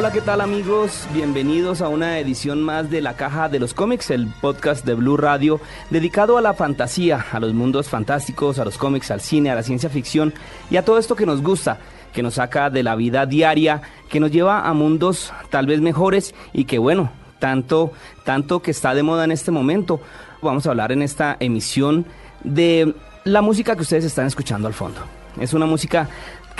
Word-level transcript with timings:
Hola, 0.00 0.12
¿qué 0.12 0.22
tal 0.22 0.40
amigos? 0.40 1.06
Bienvenidos 1.12 1.82
a 1.82 1.88
una 1.88 2.18
edición 2.18 2.62
más 2.62 2.88
de 2.88 3.02
La 3.02 3.16
Caja 3.16 3.50
de 3.50 3.58
los 3.58 3.74
Cómics, 3.74 4.08
el 4.08 4.28
podcast 4.28 4.86
de 4.86 4.94
Blue 4.94 5.18
Radio 5.18 5.60
dedicado 5.90 6.38
a 6.38 6.40
la 6.40 6.54
fantasía, 6.54 7.26
a 7.30 7.38
los 7.38 7.52
mundos 7.52 7.90
fantásticos, 7.90 8.58
a 8.58 8.64
los 8.64 8.78
cómics, 8.78 9.10
al 9.10 9.20
cine, 9.20 9.50
a 9.50 9.54
la 9.54 9.62
ciencia 9.62 9.90
ficción 9.90 10.32
y 10.70 10.78
a 10.78 10.86
todo 10.86 10.96
esto 10.96 11.16
que 11.16 11.26
nos 11.26 11.42
gusta, 11.42 11.80
que 12.14 12.22
nos 12.22 12.36
saca 12.36 12.70
de 12.70 12.82
la 12.82 12.96
vida 12.96 13.26
diaria, 13.26 13.82
que 14.08 14.20
nos 14.20 14.30
lleva 14.30 14.66
a 14.66 14.72
mundos 14.72 15.34
tal 15.50 15.66
vez 15.66 15.82
mejores 15.82 16.34
y 16.54 16.64
que 16.64 16.78
bueno, 16.78 17.12
tanto, 17.38 17.92
tanto 18.24 18.62
que 18.62 18.70
está 18.70 18.94
de 18.94 19.02
moda 19.02 19.24
en 19.24 19.32
este 19.32 19.50
momento. 19.50 20.00
Vamos 20.40 20.66
a 20.66 20.70
hablar 20.70 20.92
en 20.92 21.02
esta 21.02 21.36
emisión 21.40 22.06
de 22.42 22.94
la 23.24 23.42
música 23.42 23.76
que 23.76 23.82
ustedes 23.82 24.06
están 24.06 24.26
escuchando 24.26 24.66
al 24.66 24.72
fondo. 24.72 25.02
Es 25.38 25.52
una 25.52 25.66
música 25.66 26.08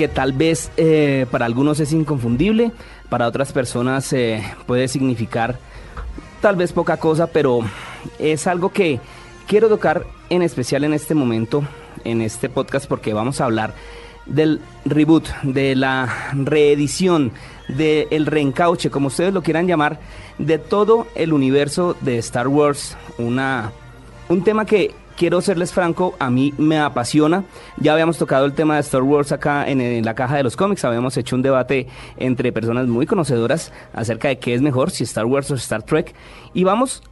que 0.00 0.08
tal 0.08 0.32
vez 0.32 0.70
eh, 0.78 1.26
para 1.30 1.44
algunos 1.44 1.78
es 1.78 1.92
inconfundible, 1.92 2.72
para 3.10 3.26
otras 3.28 3.52
personas 3.52 4.10
eh, 4.14 4.42
puede 4.64 4.88
significar 4.88 5.58
tal 6.40 6.56
vez 6.56 6.72
poca 6.72 6.96
cosa, 6.96 7.26
pero 7.26 7.60
es 8.18 8.46
algo 8.46 8.72
que 8.72 8.98
quiero 9.46 9.68
tocar 9.68 10.06
en 10.30 10.40
especial 10.40 10.84
en 10.84 10.94
este 10.94 11.14
momento, 11.14 11.62
en 12.04 12.22
este 12.22 12.48
podcast, 12.48 12.86
porque 12.86 13.12
vamos 13.12 13.42
a 13.42 13.44
hablar 13.44 13.74
del 14.24 14.62
reboot, 14.86 15.28
de 15.42 15.76
la 15.76 16.30
reedición, 16.32 17.32
del 17.68 18.24
reencauche, 18.24 18.88
como 18.88 19.08
ustedes 19.08 19.34
lo 19.34 19.42
quieran 19.42 19.66
llamar, 19.66 20.00
de 20.38 20.56
todo 20.56 21.08
el 21.14 21.34
universo 21.34 21.94
de 22.00 22.16
Star 22.16 22.48
Wars, 22.48 22.96
una, 23.18 23.70
un 24.30 24.44
tema 24.44 24.64
que 24.64 24.94
quiero 25.20 25.42
serles 25.42 25.74
franco, 25.74 26.14
a 26.18 26.30
mí 26.30 26.54
me 26.56 26.78
apasiona. 26.78 27.44
Ya 27.76 27.92
habíamos 27.92 28.16
tocado 28.16 28.46
el 28.46 28.54
tema 28.54 28.76
de 28.76 28.80
Star 28.80 29.02
Wars 29.02 29.32
acá 29.32 29.68
en, 29.68 29.82
en, 29.82 30.02
la 30.02 30.14
caja 30.14 30.38
de 30.38 30.42
los 30.42 30.56
cómics, 30.56 30.82
habíamos 30.82 31.14
hecho 31.18 31.36
un 31.36 31.42
debate 31.42 31.88
entre 32.16 32.52
personas 32.52 32.86
muy 32.86 33.04
conocedoras 33.04 33.70
acerca 33.92 34.28
de 34.28 34.38
qué 34.38 34.54
es 34.54 34.62
mejor, 34.62 34.90
si 34.90 35.04
Star 35.04 35.26
Wars 35.26 35.50
o 35.50 35.56
Star 35.56 35.82
Trek. 35.82 36.14
Y 36.54 36.64
vamos 36.64 37.02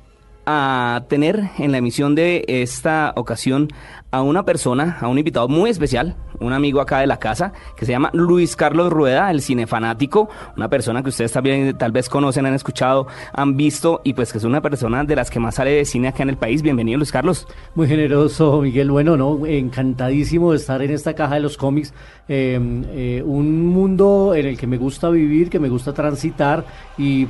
a 0.46 1.04
tener 1.10 1.50
en 1.58 1.70
la 1.70 1.76
emisión 1.76 2.14
de 2.14 2.46
esta 2.48 3.12
ocasión 3.14 3.68
a 4.10 4.22
una 4.22 4.44
persona, 4.44 4.96
a 5.00 5.08
un 5.08 5.18
invitado 5.18 5.48
muy 5.48 5.70
especial, 5.70 6.16
un 6.40 6.52
amigo 6.52 6.80
acá 6.80 7.00
de 7.00 7.06
la 7.06 7.18
casa, 7.18 7.52
que 7.76 7.84
se 7.84 7.92
llama 7.92 8.10
Luis 8.14 8.56
Carlos 8.56 8.90
Rueda, 8.90 9.30
el 9.30 9.42
cinefanático, 9.42 10.30
una 10.56 10.68
persona 10.70 11.02
que 11.02 11.10
ustedes 11.10 11.32
también 11.32 11.76
tal 11.76 11.92
vez 11.92 12.08
conocen, 12.08 12.46
han 12.46 12.54
escuchado, 12.54 13.06
han 13.32 13.56
visto 13.56 14.00
y 14.04 14.14
pues 14.14 14.32
que 14.32 14.38
es 14.38 14.44
una 14.44 14.62
persona 14.62 15.04
de 15.04 15.16
las 15.16 15.30
que 15.30 15.40
más 15.40 15.56
sale 15.56 15.72
de 15.72 15.84
cine 15.84 16.08
acá 16.08 16.22
en 16.22 16.30
el 16.30 16.36
país. 16.36 16.62
Bienvenido 16.62 16.98
Luis 16.98 17.12
Carlos. 17.12 17.46
Muy 17.74 17.86
generoso 17.86 18.60
Miguel, 18.62 18.90
bueno, 18.90 19.16
no, 19.16 19.44
encantadísimo 19.46 20.52
de 20.52 20.56
estar 20.56 20.80
en 20.80 20.90
esta 20.90 21.14
caja 21.14 21.34
de 21.34 21.40
los 21.40 21.56
cómics, 21.56 21.92
eh, 22.28 22.58
eh, 22.90 23.22
un 23.24 23.66
mundo 23.66 24.34
en 24.34 24.46
el 24.46 24.56
que 24.56 24.66
me 24.66 24.78
gusta 24.78 25.10
vivir, 25.10 25.50
que 25.50 25.58
me 25.58 25.68
gusta 25.68 25.92
transitar 25.92 26.64
y 26.96 27.26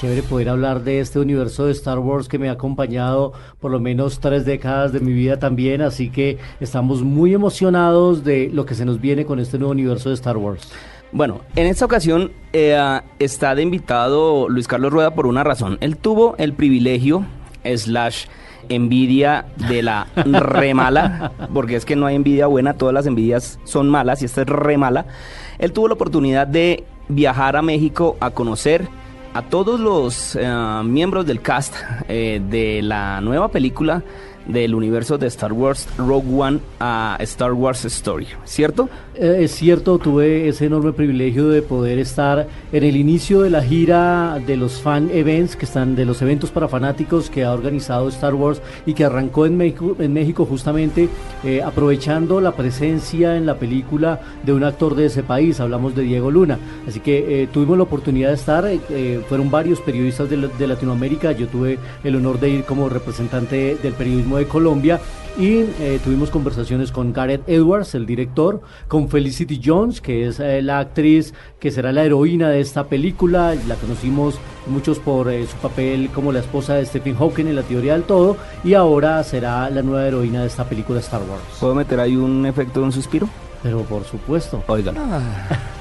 chévere 0.00 0.22
poder 0.22 0.48
hablar 0.48 0.82
de 0.82 0.98
este 1.00 1.18
universo 1.18 1.66
de 1.66 1.72
Star 1.72 1.98
Wars 1.98 2.26
que 2.26 2.38
me 2.38 2.48
ha 2.48 2.52
acompañado 2.52 3.34
por 3.60 3.70
lo 3.70 3.80
menos 3.80 4.18
tres 4.18 4.46
décadas 4.46 4.94
de 4.94 5.00
mi 5.00 5.12
vida 5.12 5.38
también, 5.38 5.82
así 5.82 6.08
que 6.08 6.38
estamos 6.58 7.02
muy 7.02 7.34
emocionados 7.34 8.24
de 8.24 8.48
lo 8.50 8.64
que 8.64 8.74
se 8.74 8.86
nos 8.86 8.98
viene 8.98 9.26
con 9.26 9.40
este 9.40 9.58
nuevo 9.58 9.72
universo 9.72 10.08
de 10.08 10.14
Star 10.14 10.38
Wars. 10.38 10.72
Bueno, 11.12 11.42
en 11.54 11.66
esta 11.66 11.84
ocasión 11.84 12.32
eh, 12.54 13.00
está 13.18 13.54
de 13.54 13.60
invitado 13.60 14.48
Luis 14.48 14.66
Carlos 14.66 14.90
Rueda 14.90 15.14
por 15.14 15.26
una 15.26 15.44
razón. 15.44 15.76
Él 15.82 15.98
tuvo 15.98 16.34
el 16.38 16.54
privilegio, 16.54 17.26
slash 17.62 18.24
envidia 18.70 19.44
de 19.68 19.82
la 19.82 20.06
re 20.14 20.72
mala, 20.72 21.32
porque 21.52 21.76
es 21.76 21.84
que 21.84 21.94
no 21.94 22.06
hay 22.06 22.16
envidia 22.16 22.46
buena, 22.46 22.72
todas 22.72 22.94
las 22.94 23.04
envidias 23.04 23.58
son 23.64 23.90
malas 23.90 24.22
y 24.22 24.24
esta 24.24 24.40
es 24.40 24.48
re 24.48 24.78
mala. 24.78 25.04
Él 25.58 25.72
tuvo 25.72 25.88
la 25.88 25.94
oportunidad 25.94 26.46
de 26.46 26.84
viajar 27.08 27.56
a 27.56 27.60
México 27.60 28.16
a 28.20 28.30
conocer 28.30 28.88
a 29.32 29.42
todos 29.42 29.78
los 29.78 30.34
uh, 30.34 30.82
miembros 30.82 31.26
del 31.26 31.40
cast 31.40 31.74
eh, 32.08 32.40
de 32.48 32.82
la 32.82 33.20
nueva 33.20 33.48
película 33.48 34.02
del 34.46 34.74
universo 34.74 35.18
de 35.18 35.26
Star 35.26 35.52
Wars 35.52 35.88
Rogue 35.98 36.26
One 36.34 36.60
a 36.80 37.16
Star 37.20 37.52
Wars 37.52 37.84
Story, 37.84 38.26
¿cierto? 38.44 38.88
Eh, 39.14 39.40
es 39.44 39.52
cierto, 39.52 39.98
tuve 39.98 40.48
ese 40.48 40.66
enorme 40.66 40.92
privilegio 40.92 41.48
de 41.48 41.62
poder 41.62 41.98
estar 41.98 42.46
en 42.72 42.84
el 42.84 42.96
inicio 42.96 43.42
de 43.42 43.50
la 43.50 43.62
gira 43.62 44.38
de 44.46 44.56
los 44.56 44.80
fan 44.80 45.10
events, 45.12 45.56
que 45.56 45.66
están 45.66 45.94
de 45.94 46.04
los 46.04 46.22
eventos 46.22 46.50
para 46.50 46.68
fanáticos 46.68 47.28
que 47.28 47.44
ha 47.44 47.52
organizado 47.52 48.08
Star 48.08 48.34
Wars 48.34 48.62
y 48.86 48.94
que 48.94 49.04
arrancó 49.04 49.46
en 49.46 49.56
México, 49.56 49.96
en 49.98 50.12
México 50.12 50.46
justamente 50.46 51.08
eh, 51.44 51.62
aprovechando 51.62 52.40
la 52.40 52.52
presencia 52.52 53.36
en 53.36 53.46
la 53.46 53.56
película 53.56 54.20
de 54.42 54.52
un 54.52 54.64
actor 54.64 54.94
de 54.94 55.06
ese 55.06 55.22
país, 55.22 55.60
hablamos 55.60 55.94
de 55.94 56.02
Diego 56.02 56.30
Luna. 56.30 56.58
Así 56.88 57.00
que 57.00 57.42
eh, 57.42 57.48
tuvimos 57.52 57.76
la 57.76 57.84
oportunidad 57.84 58.28
de 58.28 58.34
estar, 58.34 58.70
fueron 59.28 59.50
varios 59.50 59.80
periodistas 59.80 60.28
de 60.30 60.66
Latinoamérica, 60.66 61.32
yo 61.32 61.46
tuve 61.48 61.78
el 62.04 62.16
honor 62.16 62.40
de 62.40 62.50
ir 62.50 62.64
como 62.64 62.88
representante 62.88 63.76
del 63.76 63.92
periodismo 63.94 64.29
de 64.38 64.46
Colombia 64.46 65.00
y 65.38 65.60
eh, 65.80 66.00
tuvimos 66.02 66.30
conversaciones 66.30 66.92
con 66.92 67.12
Gareth 67.12 67.48
Edwards, 67.48 67.94
el 67.94 68.04
director, 68.04 68.60
con 68.88 69.08
Felicity 69.08 69.60
Jones, 69.64 70.00
que 70.00 70.26
es 70.26 70.40
eh, 70.40 70.60
la 70.60 70.80
actriz 70.80 71.32
que 71.58 71.70
será 71.70 71.92
la 71.92 72.04
heroína 72.04 72.50
de 72.50 72.60
esta 72.60 72.84
película, 72.84 73.54
la 73.66 73.76
conocimos 73.76 74.38
muchos 74.66 74.98
por 74.98 75.30
eh, 75.30 75.46
su 75.46 75.56
papel 75.56 76.10
como 76.14 76.32
la 76.32 76.40
esposa 76.40 76.74
de 76.74 76.84
Stephen 76.84 77.16
Hawking 77.16 77.46
en 77.46 77.56
la 77.56 77.62
teoría 77.62 77.94
del 77.94 78.02
todo, 78.02 78.36
y 78.64 78.74
ahora 78.74 79.22
será 79.24 79.70
la 79.70 79.82
nueva 79.82 80.06
heroína 80.06 80.42
de 80.42 80.48
esta 80.48 80.68
película 80.68 81.00
Star 81.00 81.22
Wars. 81.22 81.42
¿Puedo 81.58 81.74
meter 81.74 82.00
ahí 82.00 82.16
un 82.16 82.44
efecto 82.44 82.80
de 82.80 82.86
un 82.86 82.92
suspiro? 82.92 83.28
Pero 83.62 83.82
por 83.82 84.04
supuesto. 84.04 84.62
Oigan. 84.66 84.96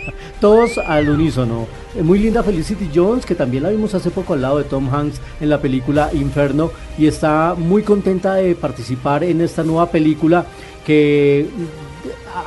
Todos 0.40 0.78
al 0.78 1.08
unísono. 1.08 1.66
Muy 2.02 2.18
linda 2.18 2.42
Felicity 2.42 2.90
Jones, 2.94 3.26
que 3.26 3.34
también 3.34 3.62
la 3.62 3.70
vimos 3.70 3.94
hace 3.94 4.10
poco 4.10 4.34
al 4.34 4.42
lado 4.42 4.58
de 4.58 4.64
Tom 4.64 4.88
Hanks 4.92 5.20
en 5.40 5.48
la 5.48 5.60
película 5.60 6.10
Inferno, 6.12 6.70
y 6.98 7.06
está 7.06 7.54
muy 7.56 7.82
contenta 7.82 8.34
de 8.34 8.54
participar 8.54 9.24
en 9.24 9.40
esta 9.40 9.62
nueva 9.62 9.90
película 9.90 10.46
que 10.84 11.46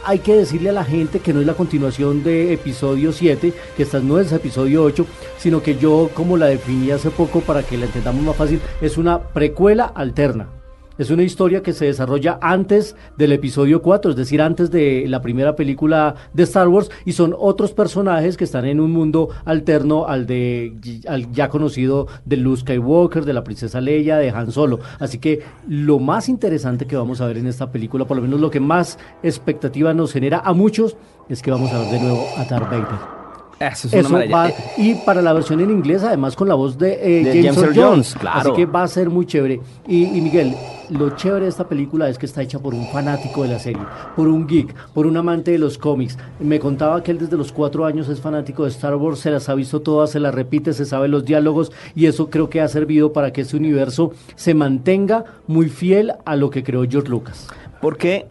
hay 0.05 0.19
que 0.19 0.35
decirle 0.35 0.69
a 0.69 0.73
la 0.73 0.85
gente 0.85 1.19
que 1.19 1.33
no 1.33 1.41
es 1.41 1.47
la 1.47 1.55
continuación 1.55 2.23
de 2.23 2.53
episodio 2.53 3.11
7, 3.11 3.53
que 3.75 3.83
esta 3.83 3.99
no 3.99 4.19
es 4.19 4.31
episodio 4.31 4.83
8, 4.83 5.05
sino 5.37 5.61
que 5.61 5.77
yo, 5.77 6.09
como 6.13 6.37
la 6.37 6.45
definí 6.45 6.91
hace 6.91 7.09
poco 7.09 7.41
para 7.41 7.63
que 7.63 7.77
la 7.77 7.85
entendamos 7.85 8.23
más 8.23 8.35
fácil, 8.35 8.61
es 8.81 8.97
una 8.97 9.19
precuela 9.19 9.85
alterna. 9.85 10.58
Es 10.99 11.09
una 11.09 11.23
historia 11.23 11.63
que 11.63 11.71
se 11.71 11.85
desarrolla 11.85 12.37
antes 12.41 12.93
del 13.17 13.31
episodio 13.31 13.81
4, 13.81 14.11
es 14.11 14.17
decir, 14.17 14.41
antes 14.41 14.69
de 14.69 15.05
la 15.07 15.21
primera 15.21 15.55
película 15.55 16.15
de 16.33 16.43
Star 16.43 16.67
Wars, 16.67 16.91
y 17.05 17.13
son 17.13 17.33
otros 17.39 17.71
personajes 17.71 18.35
que 18.35 18.43
están 18.43 18.65
en 18.65 18.81
un 18.81 18.91
mundo 18.91 19.29
alterno 19.45 20.07
al 20.07 20.27
de 20.27 20.73
al 21.07 21.31
ya 21.31 21.47
conocido 21.47 22.07
de 22.25 22.35
Luke 22.35 22.59
Skywalker, 22.59 23.23
de 23.23 23.31
la 23.31 23.45
princesa 23.45 23.79
Leia, 23.79 24.17
de 24.17 24.29
Han 24.29 24.51
Solo. 24.51 24.81
Así 24.99 25.19
que 25.19 25.39
lo 25.69 25.99
más 25.99 26.27
interesante 26.27 26.85
que 26.85 26.97
vamos 26.97 27.21
a 27.21 27.27
ver 27.27 27.37
en 27.37 27.47
esta 27.47 27.71
película, 27.71 28.03
por 28.03 28.17
lo 28.17 28.23
menos 28.23 28.41
lo 28.41 28.51
que 28.51 28.59
más 28.59 28.99
expectativa 29.23 29.93
nos 29.93 30.11
genera 30.11 30.41
a 30.43 30.51
muchos, 30.51 30.97
es 31.29 31.41
que 31.41 31.49
vamos 31.49 31.71
a 31.71 31.79
ver 31.79 31.91
de 31.91 31.99
nuevo 32.01 32.25
a 32.35 32.43
Darth 32.43 32.69
Vader. 32.69 33.18
Eso 33.59 33.87
es 33.87 33.93
Eso 33.93 34.13
va, 34.13 34.49
Eh, 34.49 34.55
y 34.77 34.93
para 34.95 35.21
la 35.21 35.33
versión 35.33 35.59
en 35.59 35.69
inglés, 35.69 36.03
además 36.03 36.35
con 36.35 36.47
la 36.47 36.55
voz 36.55 36.77
de, 36.77 36.93
eh, 36.93 37.23
De 37.23 37.43
James, 37.43 37.55
James 37.55 37.75
Jones. 37.75 37.77
Jones, 37.77 38.15
claro. 38.19 38.39
Así 38.39 38.51
que 38.53 38.65
va 38.65 38.83
a 38.83 38.87
ser 38.87 39.09
muy 39.09 39.25
chévere. 39.25 39.59
Y, 39.87 40.05
y 40.05 40.21
Miguel, 40.21 40.55
lo 40.89 41.11
chévere 41.11 41.43
de 41.45 41.49
esta 41.49 41.67
película 41.67 42.09
es 42.09 42.17
que 42.17 42.25
está 42.25 42.41
hecha 42.41 42.59
por 42.59 42.73
un 42.73 42.87
fanático 42.87 43.43
de 43.43 43.49
la 43.49 43.59
serie, 43.59 43.81
por 44.15 44.27
un 44.27 44.47
geek, 44.47 44.73
por 44.93 45.05
un 45.05 45.17
amante 45.17 45.51
de 45.51 45.59
los 45.59 45.77
cómics. 45.77 46.17
Me 46.39 46.59
contaba 46.59 47.03
que 47.03 47.11
él 47.11 47.19
desde 47.19 47.37
los 47.37 47.51
cuatro 47.51 47.85
años 47.85 48.07
es 48.09 48.19
fanático 48.21 48.63
de 48.63 48.69
Star 48.69 48.95
Wars, 48.95 49.19
se 49.19 49.29
las 49.29 49.49
ha 49.49 49.55
visto 49.55 49.81
todas, 49.81 50.09
se 50.11 50.19
las 50.19 50.33
repite, 50.33 50.73
se 50.73 50.85
sabe 50.85 51.07
los 51.07 51.25
diálogos 51.25 51.71
y 51.95 52.05
eso 52.05 52.29
creo 52.29 52.49
que 52.49 52.61
ha 52.61 52.67
servido 52.67 53.13
para 53.13 53.31
que 53.31 53.41
este 53.41 53.57
universo 53.57 54.13
se 54.35 54.53
mantenga 54.53 55.25
muy 55.47 55.69
fiel 55.69 56.13
a 56.25 56.35
lo 56.35 56.49
que 56.49 56.63
creó 56.63 56.85
George 56.89 57.09
Lucas. 57.09 57.47
¿Por 57.81 57.97
qué, 57.97 58.27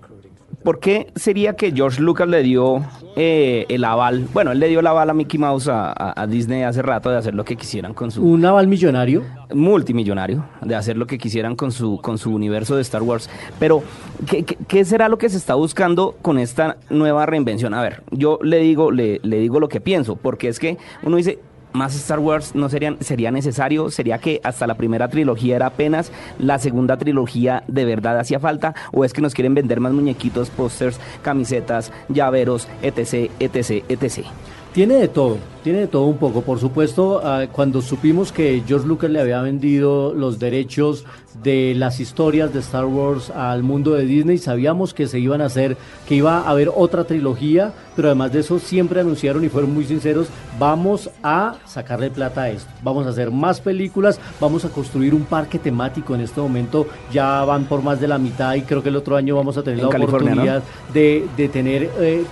por 0.68 0.80
qué 0.80 1.06
sería 1.16 1.56
que 1.56 1.72
George 1.72 2.02
Lucas 2.02 2.28
le 2.28 2.42
dio 2.42 2.82
eh, 3.16 3.64
el 3.70 3.84
aval? 3.84 4.26
Bueno, 4.34 4.52
él 4.52 4.58
le 4.60 4.68
dio 4.68 4.80
el 4.80 4.86
aval 4.86 5.08
a 5.08 5.14
Mickey 5.14 5.40
Mouse 5.40 5.66
a, 5.66 5.88
a- 5.96 6.12
a 6.22 6.26
Disney 6.26 6.62
hace 6.62 6.82
rato 6.82 7.08
de 7.08 7.16
hacer 7.16 7.34
lo 7.34 7.42
que 7.42 7.56
quisieran 7.56 7.94
con 7.94 8.10
su 8.10 8.22
Un 8.22 8.44
aval 8.44 8.66
millonario. 8.68 9.22
multimillonario, 9.54 10.44
de 10.60 10.74
hacer 10.74 10.98
lo 10.98 11.06
que 11.06 11.16
quisieran 11.16 11.56
con 11.56 11.72
su, 11.72 11.98
con 12.02 12.18
su 12.18 12.34
universo 12.34 12.76
de 12.76 12.82
Star 12.82 13.02
Wars. 13.02 13.30
Pero, 13.58 13.82
¿qué, 14.28 14.42
qué, 14.42 14.58
qué 14.68 14.84
será 14.84 15.08
lo 15.08 15.16
que 15.16 15.30
se 15.30 15.38
está 15.38 15.54
buscando 15.54 16.14
con 16.20 16.38
esta 16.38 16.76
nueva 16.90 17.24
reinvención? 17.24 17.72
A 17.72 17.80
ver, 17.80 18.02
yo 18.10 18.38
le 18.42 18.58
digo, 18.58 18.90
le, 18.90 19.20
le 19.22 19.38
digo 19.38 19.60
lo 19.60 19.70
que 19.70 19.80
pienso, 19.80 20.16
porque 20.16 20.48
es 20.48 20.58
que 20.58 20.76
uno 21.02 21.16
dice, 21.16 21.38
más 21.72 21.94
Star 21.94 22.18
Wars 22.18 22.54
no 22.54 22.68
sería, 22.68 22.96
sería 23.00 23.30
necesario, 23.30 23.90
sería 23.90 24.18
que 24.18 24.40
hasta 24.42 24.66
la 24.66 24.74
primera 24.74 25.08
trilogía 25.08 25.56
era 25.56 25.66
apenas, 25.66 26.12
la 26.38 26.58
segunda 26.58 26.96
trilogía 26.96 27.62
de 27.66 27.84
verdad 27.84 28.18
hacía 28.18 28.40
falta, 28.40 28.74
o 28.92 29.04
es 29.04 29.12
que 29.12 29.20
nos 29.20 29.34
quieren 29.34 29.54
vender 29.54 29.80
más 29.80 29.92
muñequitos, 29.92 30.50
pósters, 30.50 31.00
camisetas, 31.22 31.92
llaveros, 32.08 32.68
etc, 32.82 33.30
etc, 33.40 33.84
etc. 33.88 34.26
Tiene 34.72 34.94
de 34.96 35.08
todo, 35.08 35.38
tiene 35.64 35.80
de 35.80 35.86
todo 35.88 36.04
un 36.04 36.18
poco. 36.18 36.42
Por 36.42 36.60
supuesto, 36.60 37.20
ah, 37.24 37.46
cuando 37.50 37.82
supimos 37.82 38.32
que 38.32 38.62
George 38.66 38.86
Lucas 38.86 39.10
le 39.10 39.20
había 39.20 39.40
vendido 39.40 40.14
los 40.14 40.38
derechos 40.38 41.04
de 41.42 41.74
las 41.74 42.00
historias 42.00 42.52
de 42.52 42.60
Star 42.60 42.84
Wars 42.84 43.30
al 43.30 43.62
mundo 43.62 43.94
de 43.94 44.04
Disney, 44.04 44.38
sabíamos 44.38 44.92
que 44.92 45.06
se 45.06 45.18
iban 45.18 45.40
a 45.40 45.46
hacer, 45.46 45.76
que 46.06 46.16
iba 46.16 46.40
a 46.40 46.50
haber 46.50 46.70
otra 46.74 47.04
trilogía, 47.04 47.72
pero 47.96 48.08
además 48.08 48.32
de 48.32 48.40
eso 48.40 48.58
siempre 48.58 49.00
anunciaron 49.00 49.44
y 49.44 49.48
fueron 49.48 49.72
muy 49.72 49.84
sinceros, 49.84 50.28
vamos 50.58 51.10
a 51.22 51.56
sacarle 51.64 52.10
plata 52.10 52.42
a 52.42 52.50
esto, 52.50 52.70
vamos 52.82 53.06
a 53.06 53.10
hacer 53.10 53.30
más 53.30 53.60
películas, 53.60 54.20
vamos 54.40 54.64
a 54.64 54.68
construir 54.68 55.14
un 55.14 55.24
parque 55.24 55.58
temático 55.58 56.14
en 56.14 56.20
este 56.20 56.40
momento, 56.40 56.86
ya 57.12 57.44
van 57.44 57.64
por 57.64 57.82
más 57.82 58.00
de 58.00 58.08
la 58.08 58.18
mitad 58.18 58.54
y 58.54 58.62
creo 58.62 58.82
que 58.82 58.88
el 58.90 58.96
otro 58.96 59.16
año 59.16 59.36
vamos 59.36 59.56
a 59.56 59.62
tener 59.62 59.78
En 59.78 59.86
la 59.86 59.90
California, 59.92 60.34
¿no? 60.34 60.42
oportunidad 60.42 60.62
de, 60.92 61.26
de 61.36 61.48
tener... 61.48 61.90
eh, 62.00 62.24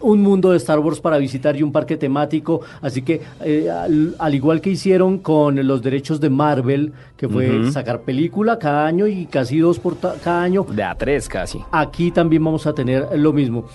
un 0.00 0.22
mundo 0.22 0.50
de 0.50 0.56
Star 0.56 0.78
Wars 0.78 1.00
para 1.00 1.18
visitar 1.18 1.56
y 1.56 1.62
un 1.62 1.72
parque 1.72 1.96
temático. 1.96 2.60
Así 2.80 3.02
que, 3.02 3.20
eh, 3.44 3.70
al, 3.70 4.14
al 4.18 4.34
igual 4.34 4.60
que 4.60 4.70
hicieron 4.70 5.18
con 5.18 5.66
los 5.66 5.82
derechos 5.82 6.20
de 6.20 6.30
Marvel, 6.30 6.92
que 7.16 7.28
fue 7.28 7.70
sacar 7.70 8.00
película 8.02 8.58
cada 8.58 8.86
año 8.86 9.06
y 9.06 9.26
casi 9.26 9.58
dos 9.58 9.78
por 9.78 9.98
cada 9.98 10.42
año, 10.42 10.64
De 10.64 10.82
a 10.82 10.94
tres 10.94 11.28
casi. 11.28 11.60
aquí 11.70 12.10
también 12.10 12.42
vamos 12.44 12.66
a 12.66 12.74
tener 12.74 13.06
lo 13.18 13.32
mismo. 13.32 13.66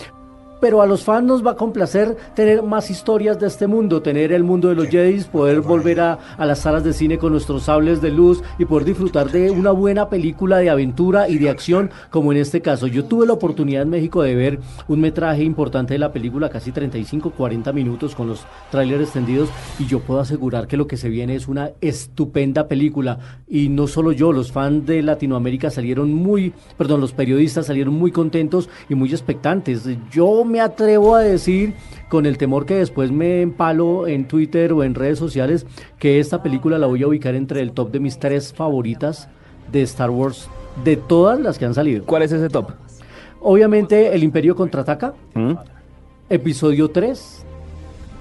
Pero 0.60 0.82
a 0.82 0.88
los 0.88 1.04
fans 1.04 1.26
nos 1.26 1.46
va 1.46 1.52
a 1.52 1.56
complacer 1.56 2.16
tener 2.34 2.64
más 2.64 2.90
historias 2.90 3.40
de 3.40 3.48
este 3.48 3.68
mundo, 3.68 4.02
tener 4.02 4.32
el 4.32 4.44
mundo 4.44 4.70
de 4.70 4.76
los 4.76 4.88
Jedi, 4.88 5.24
poder 5.26 5.62
volver 5.62 6.00
a, 6.00 6.20
a 6.38 6.46
las 6.46 6.60
salas 6.60 6.84
de 6.84 6.94
cine 6.94 7.18
con 7.18 7.32
nuestros 7.32 7.64
sables 7.64 8.02
de 8.02 8.12
luz 8.12 8.42
y 8.58 8.66
poder 8.66 8.86
disfrutar 8.86 9.32
de 9.32 9.52
una 9.52 9.72
buena 9.72 10.10
película 10.10 10.58
de 10.58 10.70
aventura 10.70 11.30
y 11.30 11.38
de 11.38 11.50
acción, 11.50 11.92
como 12.10 12.32
en 12.32 12.38
este 12.38 12.62
caso. 12.62 12.88
Yo 12.88 13.06
tuve 13.06 13.26
la 13.26 13.34
oportunidad 13.34 13.84
en 13.84 13.90
México 13.90 14.22
de 14.22 14.36
ver 14.36 14.60
un 14.88 15.02
metraje 15.02 15.44
importante 15.44 15.94
de 15.94 16.00
la 16.00 16.12
película, 16.12 16.50
casi 16.50 16.72
35, 16.72 17.32
40 17.32 17.74
minutos 17.74 18.16
con 18.16 18.28
los 18.28 18.46
trailers 18.72 19.04
extendidos, 19.04 19.50
y 19.80 19.86
yo 19.86 20.00
puedo 20.00 20.20
asegurar 20.20 20.68
que 20.68 20.78
lo 20.78 20.88
que 20.88 20.98
se 20.98 21.10
viene 21.10 21.36
es 21.36 21.48
una 21.48 21.72
estupenda 21.82 22.68
película. 22.68 23.20
Y 23.48 23.70
no 23.70 23.88
solo 23.88 24.12
yo, 24.12 24.32
los 24.32 24.52
fans 24.52 24.86
de 24.86 25.02
Latinoamérica 25.02 25.70
salieron 25.70 26.14
muy, 26.14 26.54
perdón, 26.78 27.02
los 27.02 27.12
periodistas 27.12 27.68
salieron 27.68 27.94
muy 27.94 28.12
contentos 28.12 28.70
y 28.90 28.96
muy 28.96 29.10
expectantes. 29.12 29.88
Yo 30.12 30.45
me 30.46 30.62
atrevo 30.62 31.16
a 31.16 31.20
decir, 31.22 31.74
con 32.10 32.26
el 32.26 32.38
temor 32.38 32.66
que 32.66 32.76
después 32.76 33.12
me 33.12 33.42
empalo 33.42 34.08
en 34.08 34.28
Twitter 34.28 34.72
o 34.74 34.84
en 34.84 34.96
redes 34.96 35.20
sociales, 35.20 35.66
que 36.00 36.20
esta 36.20 36.42
película 36.44 36.78
la 36.78 36.88
voy 36.88 37.04
a 37.04 37.08
ubicar 37.08 37.36
entre 37.36 37.62
el 37.62 37.72
top 37.72 37.92
de 37.92 38.00
mis 38.00 38.20
tres 38.20 38.54
favoritas 38.54 39.28
de 39.72 39.82
Star 39.84 40.10
Wars, 40.10 40.50
de 40.84 40.96
todas 40.98 41.40
las 41.40 41.58
que 41.58 41.66
han 41.66 41.74
salido. 41.74 42.06
¿Cuál 42.06 42.24
es 42.24 42.32
ese 42.32 42.50
top? 42.50 42.72
Obviamente, 43.42 44.14
El 44.16 44.24
Imperio 44.24 44.56
contraataca, 44.56 45.14
¿Mm? 45.34 45.54
episodio 46.30 46.90
3, 46.90 47.46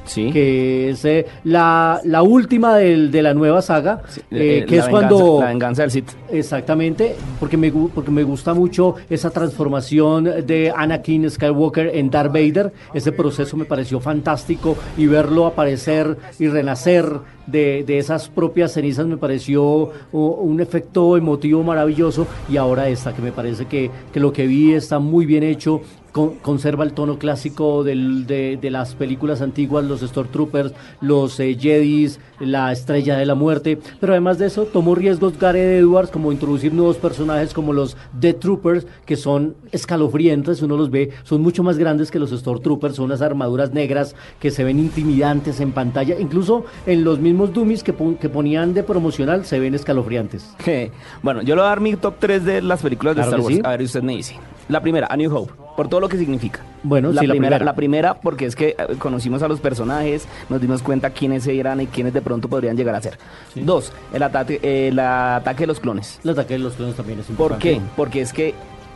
Sí. 0.04 0.30
que 0.30 0.90
es 0.90 1.04
eh, 1.04 1.26
la, 1.44 2.00
la 2.04 2.22
última 2.22 2.76
del- 2.76 3.10
de 3.10 3.22
la 3.22 3.32
nueva 3.34 3.62
saga, 3.62 4.02
eh, 4.30 4.60
Eh, 4.62 4.64
que 4.68 4.76
es 4.78 4.86
venganza- 4.86 4.90
cuando... 4.90 5.40
La 5.40 5.46
venganza 5.48 5.82
del 5.82 5.90
Sith. 5.90 6.10
Exactamente, 6.30 7.16
porque 7.40 7.56
me, 7.56 7.70
porque 7.72 8.10
me 8.10 8.22
gusta 8.22 8.54
mucho 8.54 8.96
esa 9.08 9.30
transformación 9.30 10.24
de 10.46 10.72
Anakin 10.76 11.30
Skywalker 11.30 11.90
en 11.94 12.10
Darth 12.10 12.32
Vader. 12.32 12.72
Ese 12.92 13.12
proceso 13.12 13.56
me 13.56 13.64
pareció 13.64 13.98
fantástico 14.00 14.76
y 14.98 15.06
verlo 15.06 15.46
aparecer 15.46 16.16
y 16.38 16.48
renacer 16.48 17.06
de, 17.46 17.84
de 17.86 17.98
esas 17.98 18.28
propias 18.28 18.72
cenizas 18.72 19.06
me 19.06 19.16
pareció 19.16 19.90
un 20.12 20.60
efecto 20.60 21.16
emotivo 21.16 21.62
maravilloso. 21.62 22.26
Y 22.50 22.56
ahora 22.56 22.88
esta, 22.88 23.12
que 23.14 23.22
me 23.22 23.32
parece 23.32 23.66
que, 23.66 23.90
que 24.12 24.20
lo 24.20 24.32
que 24.32 24.46
vi 24.46 24.74
está 24.74 24.98
muy 24.98 25.26
bien 25.26 25.42
hecho. 25.42 25.80
Con- 26.14 26.36
conserva 26.36 26.84
el 26.84 26.92
tono 26.92 27.18
clásico 27.18 27.82
del- 27.82 28.24
de, 28.26 28.56
de 28.56 28.70
las 28.70 28.94
películas 28.94 29.42
antiguas, 29.42 29.84
los 29.84 30.00
Stormtroopers, 30.00 30.72
los 31.00 31.40
eh, 31.40 31.56
Jedis, 31.60 32.20
la 32.38 32.70
Estrella 32.70 33.16
de 33.16 33.26
la 33.26 33.34
Muerte, 33.34 33.78
pero 34.00 34.12
además 34.12 34.38
de 34.38 34.46
eso 34.46 34.64
tomó 34.64 34.94
riesgos 34.94 35.36
Gareth 35.38 35.80
Edwards 35.82 36.10
como 36.12 36.30
introducir 36.30 36.72
nuevos 36.72 36.98
personajes 36.98 37.52
como 37.52 37.72
los 37.72 37.96
Death 38.12 38.38
Troopers, 38.38 38.86
que 39.04 39.16
son 39.16 39.56
escalofriantes, 39.72 40.62
uno 40.62 40.76
los 40.76 40.90
ve, 40.90 41.10
son 41.24 41.40
mucho 41.42 41.62
más 41.64 41.78
grandes 41.78 42.10
que 42.12 42.18
los 42.20 42.30
Stormtroopers, 42.30 42.94
son 42.94 43.06
unas 43.06 43.20
armaduras 43.20 43.72
negras 43.72 44.14
que 44.38 44.50
se 44.52 44.62
ven 44.62 44.78
intimidantes 44.78 45.58
en 45.60 45.72
pantalla, 45.72 46.18
incluso 46.20 46.64
en 46.86 47.02
los 47.02 47.18
mismos 47.18 47.52
dummies 47.52 47.82
que, 47.82 47.92
pon- 47.92 48.14
que 48.16 48.28
ponían 48.28 48.72
de 48.72 48.84
promocional 48.84 49.44
se 49.44 49.58
ven 49.58 49.74
escalofriantes. 49.74 50.54
Bueno, 51.22 51.42
yo 51.42 51.54
le 51.56 51.60
voy 51.62 51.66
a 51.66 51.68
dar 51.70 51.80
mi 51.80 51.94
top 51.96 52.14
3 52.20 52.44
de 52.44 52.62
las 52.62 52.82
películas 52.82 53.16
de 53.16 53.22
Claro 53.22 53.30
Star 53.38 53.40
Wars. 53.40 53.56
sí. 53.56 53.62
A 53.64 53.70
ver, 53.70 53.82
usted 53.82 54.02
me 54.02 54.16
dice. 54.16 54.36
La 54.68 54.80
primera, 54.80 55.06
A 55.10 55.16
New 55.16 55.34
Hope, 55.34 55.52
por 55.76 55.88
todo 55.88 56.00
lo 56.00 56.08
que 56.08 56.16
significa. 56.16 56.60
Bueno, 56.82 57.12
la 57.12 57.20
sí, 57.20 57.26
la 57.26 57.32
primera, 57.32 57.56
primera. 57.56 57.64
La 57.64 57.74
primera, 57.76 58.14
porque 58.14 58.46
es 58.46 58.56
que 58.56 58.68
eh, 58.78 58.96
conocimos 58.98 59.42
a 59.42 59.48
los 59.48 59.60
personajes, 59.60 60.26
nos 60.48 60.60
dimos 60.60 60.82
cuenta 60.82 61.10
quiénes 61.10 61.46
eran 61.46 61.80
y 61.80 61.86
quiénes 61.86 62.14
de 62.14 62.22
pronto 62.22 62.48
podrían 62.48 62.76
llegar 62.76 62.94
a 62.94 63.02
ser. 63.02 63.18
Dos, 63.54 63.92
el 64.12 64.22
ataque, 64.22 64.60
el 64.88 64.98
ataque 64.98 65.64
de 65.64 65.66
los 65.66 65.80
clones. 65.80 66.20
El 66.24 66.30
ataque 66.30 66.54
de 66.54 66.60
los 66.60 66.74
clones 66.74 66.96
también 66.96 67.18
es 67.20 67.26
¿Por 67.26 67.32
importante. 67.32 67.74
qué? 67.74 67.80
Porque 67.96 68.20
es 68.22 68.32
que 68.32 68.54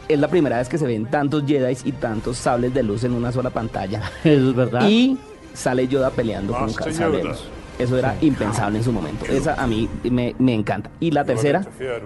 es 0.08 0.18
la 0.18 0.28
primera 0.28 0.58
vez 0.58 0.68
que 0.68 0.78
se 0.78 0.86
ven 0.86 1.06
tantos 1.06 1.44
Jedi 1.46 1.76
y 1.84 1.92
tantos 1.92 2.38
sables 2.38 2.72
de 2.72 2.82
luz 2.82 3.04
en 3.04 3.12
una 3.12 3.30
sola 3.30 3.50
pantalla. 3.50 4.02
Eso 4.24 4.50
es 4.50 4.54
verdad. 4.54 4.88
Y 4.88 5.18
sale 5.52 5.86
Yoda 5.86 6.10
peleando 6.10 6.54
con 6.54 6.66
Master. 6.66 6.92
Eso 7.78 7.96
era 7.96 8.16
impensable 8.20 8.78
en 8.78 8.84
su 8.84 8.92
momento. 8.92 9.24
Esa 9.26 9.54
a 9.54 9.66
mí 9.66 9.88
me, 10.10 10.34
me 10.38 10.54
encanta. 10.54 10.90
Y 11.00 11.10
la 11.12 11.24
tercera, 11.24 11.62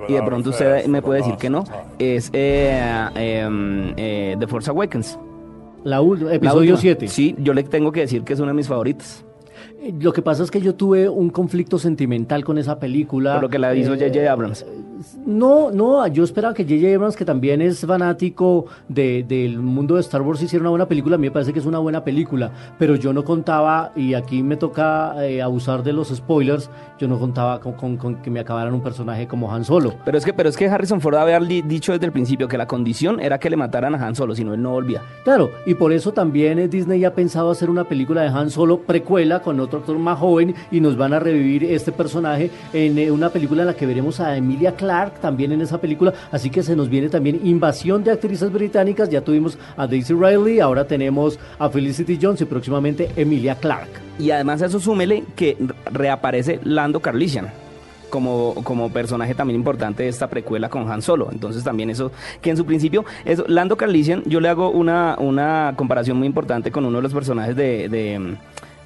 y 0.09 0.13
de 0.13 0.23
pronto 0.23 0.51
usted 0.51 0.87
me 0.87 1.01
puede 1.03 1.21
decir 1.21 1.37
que 1.37 1.49
no, 1.49 1.65
es 1.99 2.31
eh, 2.33 3.09
em, 3.15 3.95
eh, 3.97 4.37
The 4.39 4.47
Force 4.47 4.71
Awakens. 4.71 5.19
La 5.85 6.01
La 6.01 6.35
episodio 6.35 6.75
última. 6.75 6.77
7. 6.79 7.09
Sí, 7.09 7.35
yo 7.39 7.55
le 7.55 7.65
tengo 7.65 7.91
que 7.91 8.01
decir 8.01 8.23
que 8.23 8.35
es 8.35 8.41
una 8.41 8.53
de 8.53 8.57
mis 8.57 8.69
favoritas. 8.69 9.25
Eh, 9.83 9.93
Lo 10.01 10.13
que 10.13 10.23
pasa 10.23 10.43
es 10.43 10.51
que 10.51 10.61
yo 10.61 10.75
tuve 10.75 11.09
un 11.09 11.31
conflicto 11.31 11.79
sentimental 11.79 12.45
con 12.45 12.57
esa 12.59 12.79
película. 12.79 13.35
Por 13.35 13.43
lo 13.43 13.49
que 13.49 13.59
la 13.59 13.75
hizo 13.75 13.95
Eh, 13.95 13.99
J.J. 13.99 14.31
Abrams. 14.33 14.65
No, 15.27 15.73
no, 15.73 16.07
yo 16.07 16.23
esperaba 16.23 16.55
que 16.55 16.63
J.J. 16.63 16.95
Abrams, 16.95 17.17
que 17.17 17.25
también 17.25 17.61
es 17.61 17.85
fanático 17.85 18.67
de- 18.89 19.25
del 19.27 19.59
mundo 19.59 19.97
de 19.97 20.01
Star 20.01 20.23
Wars, 20.23 20.41
hiciera 20.43 20.63
una 20.63 20.71
buena 20.71 20.87
película. 20.87 21.17
A 21.17 21.19
mí 21.19 21.27
me 21.27 21.31
parece 21.33 21.53
que 21.53 21.59
es 21.59 21.67
una 21.67 21.79
buena 21.81 22.05
película, 22.05 22.53
pero 22.79 22.95
yo 22.95 23.13
no 23.13 23.25
contaba, 23.25 23.91
y 23.97 24.15
aquí 24.15 24.45
me 24.45 24.57
toca 24.57 25.15
eh, 25.27 25.43
abusar 25.43 25.83
de 25.83 25.93
los 25.93 26.09
spoilers, 26.15 26.71
yo 27.01 27.09
no 27.09 27.19
contaba 27.19 27.59
con, 27.59 27.73
con- 27.73 27.97
con 27.97 28.17
que 28.23 28.31
me 28.31 28.39
acabaran 28.39 28.73
un 28.75 28.81
personaje 28.81 29.27
como 29.27 29.53
Han 29.53 29.65
Solo. 29.65 29.95
Pero 30.05 30.19
es 30.19 30.25
que, 30.25 30.33
pero 30.33 30.49
es 30.49 30.57
que 30.57 30.69
Harrison 30.69 31.01
Ford 31.01 31.17
había 31.17 31.41
dicho 31.41 31.91
desde 31.93 32.07
el 32.07 32.13
principio 32.13 32.47
que 32.47 32.57
la 32.57 32.69
condición 32.69 33.19
era 33.19 33.39
que 33.41 33.51
le 33.51 33.57
mataran 33.57 33.97
a 33.97 34.07
Han 34.07 34.15
Solo, 34.15 34.37
si 34.37 34.45
no 34.45 34.55
él 34.55 34.63
no 34.63 34.71
volvía. 34.71 35.03
Claro, 35.25 35.51
y 35.67 35.75
por 35.75 35.93
eso 35.93 36.13
también 36.13 36.61
eh, 36.61 36.69
Disney 36.69 37.05
ha 37.05 37.13
pensado 37.15 37.51
hacer 37.51 37.71
una 37.71 37.85
película 37.85 38.23
de 38.23 38.29
Han 38.29 38.51
Solo 38.51 38.79
precuela 38.83 39.41
con 39.43 39.59
otro 39.59 39.72
actor 39.79 39.99
más 39.99 40.19
joven 40.19 40.55
y 40.71 40.81
nos 40.81 40.97
van 40.97 41.13
a 41.13 41.19
revivir 41.19 41.65
este 41.65 41.93
personaje 41.93 42.51
en 42.73 42.99
eh, 42.99 43.11
una 43.11 43.31
película 43.31 43.63
en 43.63 43.69
la 43.69 43.75
que 43.75 43.87
veremos 43.87 44.21
a 44.21 44.37
Emilia 44.37 44.75
Clarke 44.75 45.21
también 45.21 45.53
en 45.53 45.61
esa 45.61 45.81
película, 45.81 46.13
así 46.31 46.51
que 46.51 46.63
se 46.63 46.77
nos 46.77 46.89
viene 46.89 47.09
también 47.09 47.41
invasión 47.45 48.05
de 48.05 48.11
actrices 48.11 48.53
británicas, 48.53 49.09
ya 49.11 49.21
tuvimos 49.21 49.59
a 49.77 49.87
Daisy 49.87 50.15
Riley, 50.15 50.61
ahora 50.61 50.87
tenemos 50.87 51.39
a 51.59 51.69
Felicity 51.69 52.19
Jones 52.21 52.41
y 52.41 52.45
próximamente 52.45 53.11
Emilia 53.17 53.55
Clarke. 53.55 54.01
Y 54.19 54.31
además 54.31 54.63
eso 54.63 54.79
súmele 54.79 55.25
que 55.35 55.57
re- 55.59 55.75
reaparece 55.91 56.61
Lando 56.65 57.01
Carlisian 57.01 57.49
como, 58.11 58.55
como 58.63 58.91
personaje 58.93 59.35
también 59.35 59.59
importante 59.59 60.03
de 60.03 60.11
esta 60.11 60.29
precuela 60.29 60.69
con 60.69 60.91
Han 60.91 61.01
Solo. 61.01 61.31
Entonces 61.33 61.65
también 61.65 61.89
eso, 61.89 62.13
que 62.43 62.51
en 62.51 62.59
su 62.59 62.67
principio, 62.67 63.07
eso, 63.25 63.45
Lando 63.49 63.77
Carlisian, 63.77 64.23
yo 64.27 64.39
le 64.39 64.51
hago 64.51 64.71
una, 64.71 65.17
una 65.19 65.73
comparación 65.77 66.19
muy 66.19 66.27
importante 66.27 66.71
con 66.71 66.85
uno 66.85 66.99
de 66.99 67.03
los 67.03 67.15
personajes 67.15 67.57
de, 67.57 68.37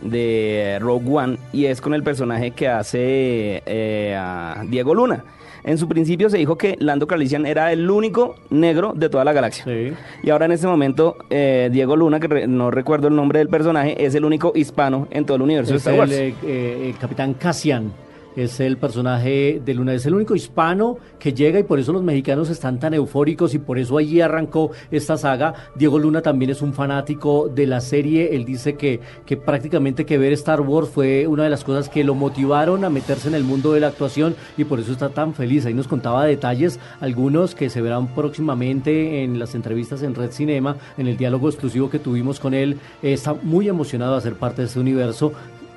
de 0.00 0.78
Rogue 0.80 1.08
One 1.10 1.38
y 1.52 1.66
es 1.66 1.80
con 1.80 1.94
el 1.94 2.02
personaje 2.02 2.50
que 2.52 2.68
hace 2.68 3.62
eh, 3.66 4.14
a 4.18 4.62
Diego 4.68 4.94
Luna. 4.94 5.24
En 5.64 5.78
su 5.78 5.88
principio 5.88 6.30
se 6.30 6.38
dijo 6.38 6.56
que 6.56 6.76
Lando 6.78 7.08
Calrissian 7.08 7.44
era 7.44 7.72
el 7.72 7.90
único 7.90 8.36
negro 8.50 8.92
de 8.94 9.08
toda 9.08 9.24
la 9.24 9.32
galaxia. 9.32 9.64
Sí. 9.64 9.92
Y 10.22 10.30
ahora 10.30 10.44
en 10.44 10.52
este 10.52 10.68
momento 10.68 11.16
eh, 11.28 11.70
Diego 11.72 11.96
Luna, 11.96 12.20
que 12.20 12.28
re- 12.28 12.46
no 12.46 12.70
recuerdo 12.70 13.08
el 13.08 13.16
nombre 13.16 13.40
del 13.40 13.48
personaje, 13.48 14.04
es 14.04 14.14
el 14.14 14.24
único 14.24 14.52
hispano 14.54 15.08
en 15.10 15.24
todo 15.26 15.36
el 15.36 15.42
universo 15.42 15.72
de 15.72 15.78
Star 15.78 15.94
el 15.94 15.98
Wars. 16.00 16.12
eh, 16.12 16.34
eh, 16.44 16.90
el 16.92 16.98
capitán 16.98 17.34
Cassian. 17.34 17.92
Es 18.36 18.60
el 18.60 18.76
personaje 18.76 19.62
de 19.64 19.74
Luna, 19.74 19.94
es 19.94 20.04
el 20.04 20.14
único 20.14 20.34
hispano 20.34 20.98
que 21.18 21.32
llega 21.32 21.58
y 21.58 21.62
por 21.62 21.78
eso 21.78 21.94
los 21.94 22.02
mexicanos 22.02 22.50
están 22.50 22.78
tan 22.78 22.92
eufóricos 22.92 23.54
y 23.54 23.58
por 23.58 23.78
eso 23.78 23.96
allí 23.96 24.20
arrancó 24.20 24.72
esta 24.90 25.16
saga. 25.16 25.54
Diego 25.74 25.98
Luna 25.98 26.20
también 26.20 26.50
es 26.50 26.60
un 26.60 26.74
fanático 26.74 27.48
de 27.48 27.66
la 27.66 27.80
serie. 27.80 28.36
Él 28.36 28.44
dice 28.44 28.74
que, 28.74 29.00
que 29.24 29.38
prácticamente 29.38 30.04
que 30.04 30.18
ver 30.18 30.34
Star 30.34 30.60
Wars 30.60 30.90
fue 30.90 31.26
una 31.26 31.44
de 31.44 31.50
las 31.50 31.64
cosas 31.64 31.88
que 31.88 32.04
lo 32.04 32.14
motivaron 32.14 32.84
a 32.84 32.90
meterse 32.90 33.28
en 33.28 33.34
el 33.34 33.42
mundo 33.42 33.72
de 33.72 33.80
la 33.80 33.88
actuación 33.88 34.36
y 34.58 34.64
por 34.64 34.80
eso 34.80 34.92
está 34.92 35.08
tan 35.08 35.32
feliz. 35.32 35.64
Ahí 35.64 35.72
nos 35.72 35.88
contaba 35.88 36.26
detalles, 36.26 36.78
algunos 37.00 37.54
que 37.54 37.70
se 37.70 37.80
verán 37.80 38.08
próximamente 38.08 39.24
en 39.24 39.38
las 39.38 39.54
entrevistas 39.54 40.02
en 40.02 40.14
Red 40.14 40.32
Cinema, 40.32 40.76
en 40.98 41.06
el 41.06 41.16
diálogo 41.16 41.48
exclusivo 41.48 41.88
que 41.88 41.98
tuvimos 41.98 42.38
con 42.38 42.52
él. 42.52 42.78
Está 43.02 43.32
muy 43.32 43.66
emocionado 43.68 44.14
de 44.16 44.20
ser 44.20 44.34
parte 44.34 44.60
de 44.60 44.68
este 44.68 44.80
universo 44.80 45.32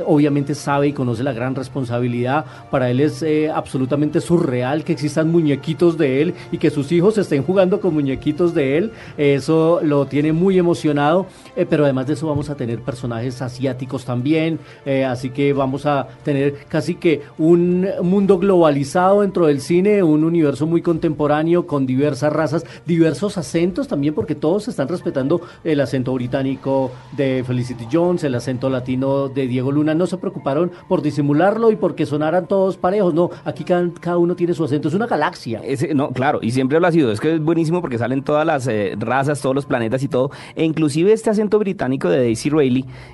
obviamente 0.06 0.56
sabe 0.56 0.88
y 0.88 0.94
conoce 0.94 1.24
la 1.24 1.34
gran 1.34 1.56
responsabilidad. 1.56 2.46
Para 2.72 2.90
él 2.90 3.00
es 3.00 3.22
eh, 3.22 3.50
absolutamente 3.50 4.22
surreal 4.22 4.84
que 4.84 4.94
existan 4.94 5.32
muñequitos 5.32 5.98
de 5.98 6.22
él 6.22 6.34
y 6.52 6.58
que 6.58 6.70
sus 6.70 6.92
hijos 6.92 7.18
estén 7.18 7.44
jugando 7.44 7.80
con 7.82 7.94
muñequitos 7.94 8.54
de 8.54 8.78
él. 8.78 8.92
Eso 9.18 9.80
lo 9.84 10.06
tiene 10.06 10.34
muy 10.34 10.58
emocionado. 10.58 11.28
eh, 11.56 11.66
pero 11.70 11.84
además 11.84 12.08
de 12.08 12.14
eso 12.14 12.28
vamos 12.28 12.50
a 12.50 12.56
tener 12.56 12.80
personajes 12.82 13.42
asiáticos 13.42 14.06
también. 14.06 14.60
eh, 14.86 15.06
así 15.06 15.30
que 15.30 15.54
vamos 15.54 15.86
a 15.86 16.08
tener 16.24 16.66
casi 16.68 16.96
que 16.96 17.22
un 17.38 17.88
mundo 18.02 18.38
globalizado 18.40 19.22
dentro 19.22 19.48
del 19.48 19.62
cine, 19.62 20.04
un 20.04 20.24
universo 20.24 20.66
muy 20.66 20.82
contemporáneo 20.82 21.68
con 21.68 21.86
diversas 21.86 22.32
razas, 22.32 22.66
diversos 22.86 23.38
acentos 23.38 23.88
también, 23.88 24.14
porque 24.14 24.36
todos 24.36 24.68
están 24.68 24.88
respetando 24.88 25.42
el 25.64 25.80
acento 25.82 26.14
británico 26.14 26.92
de 27.16 27.44
Felicity 27.46 27.88
Jones, 27.92 28.24
el 28.24 28.36
acento 28.36 28.70
latino 28.70 29.30
de 29.30 29.48
Diego 29.48 29.72
Luna. 29.72 29.89
No 29.96 30.06
se 30.08 30.18
preocuparon 30.18 30.72
por 30.88 31.02
disimularlo 31.02 31.72
y 31.72 31.76
porque 31.76 32.06
sonaran 32.06 32.48
todos 32.48 32.78
parejos. 32.78 33.14
No, 33.14 33.30
aquí 33.46 33.64
cada, 33.64 33.90
cada 34.00 34.18
uno 34.18 34.36
tiene 34.36 34.54
su 34.54 34.64
acento. 34.64 34.88
Es 34.88 34.94
una 34.94 35.08
galaxia. 35.08 35.62
Ese, 35.64 35.94
no, 35.94 36.10
claro, 36.12 36.40
y 36.42 36.52
siempre 36.52 36.80
lo 36.80 36.88
ha 36.88 36.92
sido. 36.92 37.12
Es 37.12 37.20
que 37.20 37.36
es 37.36 37.42
buenísimo 37.42 37.82
porque 37.82 37.98
salen 37.98 38.24
todas 38.24 38.46
las 38.46 38.68
eh, 38.68 38.96
razas, 39.00 39.42
todos 39.42 39.56
los 39.56 39.66
planetas 39.66 40.04
y 40.04 40.08
todo. 40.08 40.32
E 40.56 40.64
inclusive 40.66 41.14
este 41.14 41.30
acento 41.30 41.58
británico 41.60 42.10
de 42.10 42.18
Daisy 42.18 42.50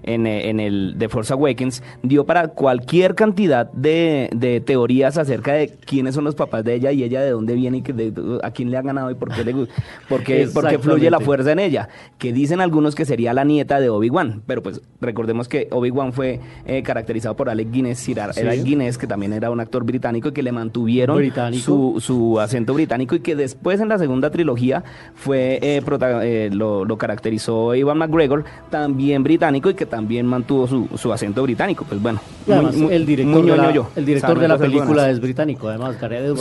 en, 0.03 0.27
eh, 0.27 0.49
en 0.49 0.59
el 0.59 0.95
The 0.97 1.09
Force 1.09 1.33
Awakens 1.33 1.83
dio 2.03 2.25
para 2.25 2.47
cualquier 2.49 3.15
cantidad 3.15 3.71
de, 3.71 4.29
de 4.35 4.61
teorías 4.61 5.17
acerca 5.17 5.53
de 5.53 5.69
quiénes 5.85 6.15
son 6.15 6.23
los 6.23 6.35
papás 6.35 6.63
de 6.63 6.73
ella 6.75 6.91
y 6.91 7.03
ella 7.03 7.21
de 7.21 7.31
dónde 7.31 7.53
viene 7.53 7.77
y 7.77 7.81
que 7.81 7.93
de- 7.93 8.39
a 8.43 8.51
quién 8.51 8.71
le 8.71 8.77
ha 8.77 8.81
ganado 8.81 9.11
y 9.11 9.15
por 9.15 9.33
qué, 9.33 9.43
le, 9.43 9.53
gu- 9.53 9.67
por 10.07 10.23
qué, 10.23 10.47
por 10.53 10.67
qué 10.67 10.79
fluye 10.79 11.09
la 11.09 11.19
fuerza 11.19 11.51
en 11.51 11.59
ella. 11.59 11.89
Que 12.17 12.33
dicen 12.33 12.61
algunos 12.61 12.95
que 12.95 13.05
sería 13.05 13.33
la 13.33 13.43
nieta 13.43 13.79
de 13.79 13.89
Obi-Wan. 13.89 14.41
Pero 14.47 14.63
pues 14.63 14.81
recordemos 15.01 15.47
que 15.47 15.67
Obi-Wan 15.71 16.13
fue 16.13 16.39
eh, 16.65 16.81
caracterizado 16.83 17.35
por 17.35 17.49
Alec 17.49 17.71
Guinness, 17.71 17.99
Sir 17.99 18.19
Sí. 18.33 18.41
Alec 18.41 18.63
Guinness, 18.63 18.97
que 18.97 19.07
también 19.07 19.33
era 19.33 19.51
un 19.51 19.59
actor 19.59 19.83
británico 19.83 20.29
y 20.29 20.31
que 20.31 20.41
le 20.43 20.51
mantuvieron 20.51 21.15
su, 21.59 21.99
su 22.01 22.39
acento 22.39 22.73
británico 22.73 23.15
y 23.15 23.19
que 23.19 23.35
después 23.35 23.79
en 23.81 23.89
la 23.89 23.97
segunda 23.97 24.29
trilogía 24.31 24.83
fue 25.15 25.59
eh, 25.61 25.81
eh, 26.23 26.49
lo, 26.51 26.85
lo 26.85 26.97
caracterizó 26.97 27.73
Ivan 27.75 27.97
McGregor, 27.97 28.43
también 28.69 29.23
británico 29.23 29.69
y 29.69 29.73
que 29.73 29.85
también 29.85 30.25
mantuvo 30.25 30.67
su, 30.67 30.87
su 30.97 31.11
acento 31.13 31.43
británico. 31.43 31.85
Pues 31.87 32.01
bueno, 32.01 32.19
Y 32.47 32.51
además, 32.51 32.75
muy- 32.75 32.85
muy- 32.87 32.93
el 32.95 33.05
director, 33.05 33.41
muy 33.41 33.51
de 33.51 33.57
la, 33.57 33.71
yo. 33.71 33.89
el 33.95 34.05
director 34.05 34.39
de 34.39 34.47
la 34.47 34.57
película 34.57 34.85
buenas. 34.87 35.09
es 35.09 35.19
británico, 35.21 35.67
además. 35.67 35.95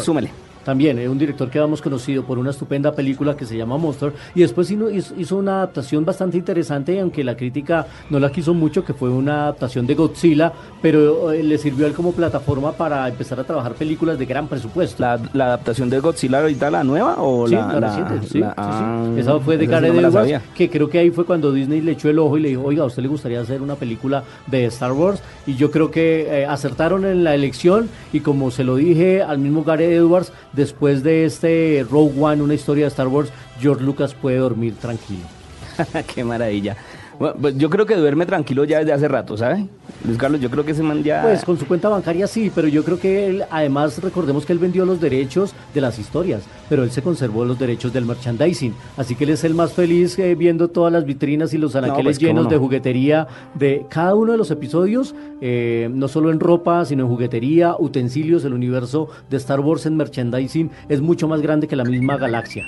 Súmele. 0.04 0.30
También, 0.64 0.98
es 0.98 1.08
un 1.08 1.18
director 1.18 1.50
que 1.50 1.58
habíamos 1.58 1.82
conocido 1.82 2.24
por 2.24 2.38
una 2.38 2.50
estupenda 2.50 2.92
película 2.92 3.36
que 3.36 3.44
se 3.44 3.56
llama 3.56 3.76
Monster 3.76 4.12
y 4.34 4.40
después 4.40 4.70
hizo, 4.70 5.36
una 5.36 5.56
adaptación 5.58 6.04
bastante 6.04 6.36
interesante, 6.38 6.98
aunque 7.00 7.22
la 7.24 7.36
crítica 7.36 7.86
no 8.10 8.18
la 8.18 8.30
quiso 8.32 8.54
mucho, 8.54 8.84
que 8.84 8.94
fue 8.94 9.10
una 9.10 9.42
adaptación 9.44 9.86
de 9.86 9.94
Godzilla, 9.94 10.52
pero 10.80 11.32
eh, 11.32 11.42
le 11.42 11.58
sirvió 11.58 11.84
a 11.86 11.88
él 11.88 11.94
como 11.94 12.12
plataforma 12.12 12.72
para 12.72 13.06
empezar 13.08 13.38
a 13.40 13.44
trabajar 13.44 13.74
películas 13.74 14.18
de 14.18 14.26
gran 14.26 14.48
presupuesto. 14.48 15.02
La, 15.02 15.18
la 15.32 15.46
adaptación 15.46 15.90
de 15.90 16.00
Godzilla 16.00 16.40
ahorita, 16.40 16.70
la 16.70 16.82
nueva 16.84 17.16
o 17.18 17.46
Sí, 17.46 17.54
la, 17.54 17.78
la, 17.80 17.88
reciente, 17.88 18.26
sí, 18.28 18.38
la- 18.38 18.50
sí, 18.50 18.54
ah. 18.56 19.06
Esa 19.18 19.38
fue 19.40 19.56
de 19.56 19.66
Gareth 19.66 19.94
no 19.94 20.00
la 20.00 20.08
Edwards, 20.08 20.42
que 20.54 20.70
creo 20.70 20.88
que 20.88 20.98
ahí 20.98 21.10
fue 21.10 21.24
cuando 21.24 21.52
Disney 21.52 21.80
le 21.80 21.92
echó 21.92 22.08
el 22.08 22.18
ojo 22.18 22.38
y 22.38 22.40
le 22.40 22.48
dijo, 22.50 22.62
oiga, 22.64 22.82
¿a 22.82 22.86
usted 22.86 23.02
le 23.02 23.08
gustaría 23.08 23.40
hacer 23.40 23.60
una 23.62 23.74
película 23.74 24.22
de 24.46 24.64
Star 24.66 24.92
Wars? 24.92 25.22
Y 25.46 25.54
yo 25.56 25.70
creo 25.70 25.90
que 25.90 26.42
eh, 26.42 26.46
acertaron 26.46 27.04
en 27.04 27.22
la 27.24 27.34
elección 27.34 27.88
y 28.12 28.20
como 28.20 28.50
se 28.50 28.64
lo 28.64 28.76
dije 28.76 29.22
al 29.22 29.38
mismo 29.38 29.64
Gareth 29.64 29.90
Edwards, 29.92 30.32
después 30.54 31.02
de 31.02 31.24
este 31.24 31.84
Rogue 31.90 32.14
One, 32.20 32.42
una 32.42 32.54
historia 32.54 32.84
de 32.84 32.88
Star 32.88 33.08
Wars, 33.08 33.30
George 33.60 33.82
Lucas 33.82 34.14
puede 34.14 34.38
dormir 34.38 34.74
tranquilo. 34.76 35.24
Qué 36.14 36.24
maravilla. 36.24 36.76
Bueno, 37.18 37.36
pues 37.40 37.56
yo 37.56 37.70
creo 37.70 37.86
que 37.86 37.96
duerme 37.96 38.26
tranquilo 38.26 38.64
ya 38.64 38.78
desde 38.78 38.92
hace 38.92 39.08
rato, 39.08 39.36
¿sabe? 39.36 39.66
Luis 40.04 40.18
Carlos, 40.18 40.40
yo 40.40 40.50
creo 40.50 40.64
que 40.64 40.72
ese 40.72 40.82
man 40.82 41.02
ya... 41.02 41.22
Pues 41.22 41.44
con 41.44 41.58
su 41.58 41.66
cuenta 41.66 41.88
bancaria 41.88 42.26
sí, 42.26 42.50
pero 42.54 42.68
yo 42.68 42.84
creo 42.84 42.98
que 42.98 43.26
él, 43.26 43.44
además 43.50 44.02
recordemos 44.02 44.44
que 44.44 44.52
él 44.52 44.58
vendió 44.58 44.84
los 44.84 45.00
derechos 45.00 45.54
de 45.72 45.80
las 45.80 45.98
historias, 45.98 46.42
pero 46.68 46.84
él 46.84 46.90
se 46.90 47.02
conservó 47.02 47.44
los 47.44 47.58
derechos 47.58 47.92
del 47.92 48.04
merchandising, 48.04 48.74
así 48.96 49.14
que 49.14 49.24
él 49.24 49.30
es 49.30 49.44
el 49.44 49.54
más 49.54 49.72
feliz 49.72 50.18
eh, 50.18 50.34
viendo 50.34 50.68
todas 50.68 50.92
las 50.92 51.04
vitrinas 51.04 51.54
y 51.54 51.58
los 51.58 51.74
anaqueles 51.74 52.04
pues, 52.04 52.18
cómo 52.18 52.28
llenos 52.28 52.44
no. 52.44 52.50
de 52.50 52.56
juguetería 52.58 53.26
de 53.54 53.86
cada 53.88 54.14
uno 54.14 54.32
de 54.32 54.38
los 54.38 54.50
episodios, 54.50 55.14
eh, 55.40 55.88
no 55.92 56.08
solo 56.08 56.30
en 56.30 56.40
ropa, 56.40 56.84
sino 56.84 57.04
en 57.04 57.08
juguetería, 57.08 57.76
utensilios, 57.78 58.44
el 58.44 58.52
universo 58.52 59.08
de 59.30 59.36
Star 59.38 59.60
Wars 59.60 59.86
en 59.86 59.96
merchandising 59.96 60.70
es 60.88 61.00
mucho 61.00 61.28
más 61.28 61.40
grande 61.40 61.66
que 61.66 61.76
la 61.76 61.84
misma 61.84 62.16
galaxia. 62.16 62.64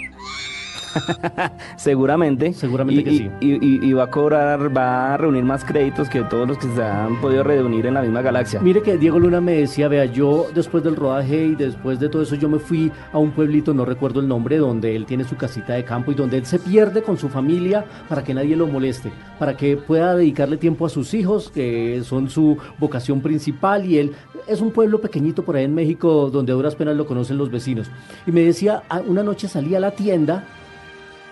Seguramente. 1.77 2.53
Seguramente 2.53 3.01
Y- 3.01 3.05
que 3.05 3.11
y- 3.13 3.19
sí. 3.19 3.31
Y, 3.41 3.67
y- 3.67 3.91
y 3.91 3.93
va 3.93 4.05
a 4.05 4.11
cobrar, 4.11 4.77
va 4.77 5.15
a 5.15 5.17
reunir 5.17 5.45
más 5.45 5.65
créditos 5.65 6.09
que 6.09 6.23
todos 6.23 6.49
los 6.49 6.59
que 6.59 6.67
se 6.69 6.83
han 6.83 7.21
podido 7.21 7.43
reunir 7.43 7.87
en 7.87 7.95
la 7.95 8.03
misma 8.03 8.23
galaxia. 8.23 8.61
Mire 8.61 8.83
que 8.83 8.97
Diego 8.99 9.19
Luna 9.19 9.41
me 9.41 9.53
decía, 9.53 9.89
vea, 9.89 10.05
yo 10.07 10.47
después 10.55 10.83
del 10.85 10.97
rodaje 10.97 11.45
y 11.47 11.55
después 11.55 12.01
de 12.01 12.09
todo 12.09 12.23
eso, 12.23 12.35
yo 12.37 12.49
me 12.49 12.59
fui 12.59 12.91
a 13.13 13.19
un 13.19 13.31
pueblito, 13.33 13.75
no 13.75 13.85
recuerdo 13.85 14.21
el 14.21 14.29
nombre, 14.29 14.59
donde 14.59 14.95
él 14.97 15.07
tiene 15.07 15.25
su 15.25 15.37
casita 15.37 15.75
de 15.75 15.85
campo 15.85 16.13
y 16.13 16.15
donde 16.15 16.39
él 16.39 16.47
se 16.47 16.59
pierde 16.59 17.03
con 17.03 17.17
su 17.19 17.29
familia 17.29 17.85
para 18.09 18.23
que 18.25 18.35
nadie 18.35 18.57
lo 18.57 18.67
moleste, 18.67 19.13
para 19.39 19.57
que 19.57 19.77
pueda 19.77 20.15
dedicarle 20.15 20.57
tiempo 20.57 20.87
a 20.87 20.89
sus 20.89 21.15
hijos, 21.15 21.51
que 21.55 22.01
son 22.05 22.31
su 22.31 22.57
vocación 22.79 23.21
principal 23.21 23.85
y 23.87 23.99
él 23.99 24.13
es 24.49 24.61
un 24.61 24.71
pueblo 24.71 25.01
pequeñito 25.01 25.45
por 25.45 25.57
ahí 25.57 25.65
en 25.65 25.75
México 25.75 26.31
donde 26.31 26.53
a 26.53 26.55
duras 26.55 26.75
penas 26.77 26.97
lo 26.97 27.07
conocen 27.07 27.37
los 27.37 27.51
vecinos. 27.51 27.89
Y 28.27 28.33
me 28.33 28.43
decía, 28.43 28.83
"Ah, 28.89 29.01
una 29.07 29.23
noche 29.23 29.49
salí 29.49 29.75
a 29.75 29.81
la 29.81 29.91
tienda 29.91 30.45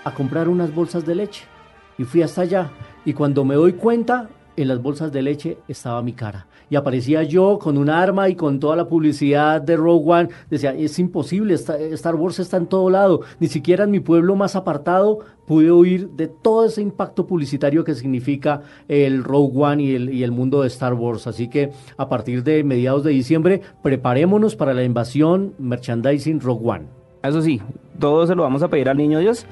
a 0.04 0.14
comprar 0.14 0.49
unas 0.49 0.75
bolsas 0.75 1.04
de 1.04 1.14
leche. 1.14 1.44
Y 1.99 2.04
fui 2.04 2.23
hasta 2.23 2.42
allá. 2.42 2.70
Y 3.04 3.12
cuando 3.12 3.44
me 3.44 3.54
doy 3.54 3.75
cuenta, 3.75 4.28
en 4.56 4.68
las 4.68 4.80
bolsas 4.80 5.12
de 5.12 5.23
leche 5.23 5.58
estaba 5.68 6.02
mi 6.02 6.12
cara. 6.12 6.46
Y 6.70 6.76
aparecía 6.76 7.23
yo 7.23 7.58
con 7.58 7.76
un 7.76 7.90
arma 7.90 8.28
y 8.28 8.34
con 8.34 8.58
toda 8.58 8.76
la 8.76 8.88
publicidad 8.88 9.61
de 9.61 9.76
Rogue 9.76 10.11
One. 10.11 10.28
Decía, 10.50 10.75
es 10.75 10.99
imposible, 10.99 11.54
Star 11.54 12.14
Wars 12.14 12.38
está 12.38 12.56
en 12.56 12.66
todo 12.66 12.88
lado. 12.90 13.20
Ni 13.38 13.49
siquiera 13.49 13.84
en 13.84 13.90
mi 13.90 14.00
pueblo 14.00 14.34
más 14.34 14.56
apartado 14.56 15.20
pude 15.46 15.70
oír 15.70 16.08
de 16.11 16.26
todo 16.26 16.64
ese 16.64 16.80
impacto 16.80 17.26
publicitario 17.26 17.84
que 17.84 17.94
significa 17.94 18.62
el 18.88 19.23
Rogue 19.23 19.62
One 19.62 19.82
y 19.82 19.94
el, 19.94 20.14
y 20.14 20.23
el 20.23 20.32
mundo 20.32 20.62
de 20.62 20.68
Star 20.68 20.94
Wars. 20.94 21.26
Así 21.26 21.49
que 21.49 21.70
a 21.96 22.08
partir 22.08 22.42
de 22.42 22.64
mediados 22.64 23.04
de 23.04 23.11
diciembre, 23.11 23.61
preparémonos 23.82 24.56
para 24.56 24.73
la 24.73 24.84
invasión 24.84 25.54
merchandising 25.58 26.40
Rogue 26.40 26.68
One. 26.70 26.87
Eso 27.23 27.42
sí, 27.42 27.61
todo 27.99 28.26
se 28.26 28.34
lo 28.34 28.42
vamos 28.42 28.62
a 28.62 28.68
pedir 28.68 28.88
al 28.88 28.96
niño 28.96 29.18
Dios. 29.18 29.46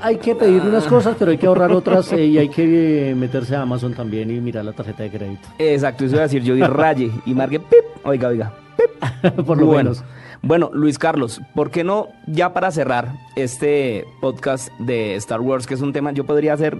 Hay 0.00 0.16
que 0.18 0.34
pedir 0.34 0.62
unas 0.62 0.86
cosas, 0.86 1.16
pero 1.18 1.30
hay 1.30 1.38
que 1.38 1.46
ahorrar 1.46 1.72
otras 1.72 2.12
eh, 2.12 2.24
y 2.26 2.38
hay 2.38 2.48
que 2.48 3.10
eh, 3.10 3.14
meterse 3.14 3.54
a 3.56 3.62
Amazon 3.62 3.94
también 3.94 4.30
y 4.30 4.40
mirar 4.40 4.64
la 4.64 4.72
tarjeta 4.72 5.02
de 5.04 5.10
crédito. 5.10 5.48
Exacto, 5.58 6.04
eso 6.04 6.14
iba 6.14 6.22
a 6.22 6.26
decir 6.26 6.42
yo, 6.42 6.56
y 6.56 6.62
raye 6.62 7.10
y 7.26 7.34
marque 7.34 7.60
pip. 7.60 7.84
Oiga, 8.04 8.28
oiga. 8.28 8.52
Por 9.46 9.58
lo 9.58 9.66
bueno, 9.66 9.90
menos. 9.90 10.04
Bueno, 10.42 10.70
Luis 10.72 10.98
Carlos, 10.98 11.40
¿por 11.54 11.70
qué 11.70 11.84
no, 11.84 12.08
ya 12.26 12.52
para 12.52 12.72
cerrar 12.72 13.12
este 13.36 14.04
podcast 14.20 14.70
de 14.80 15.14
Star 15.14 15.40
Wars, 15.40 15.68
que 15.68 15.74
es 15.74 15.80
un 15.80 15.92
tema, 15.92 16.10
yo 16.10 16.24
podría 16.26 16.52
hacer 16.54 16.78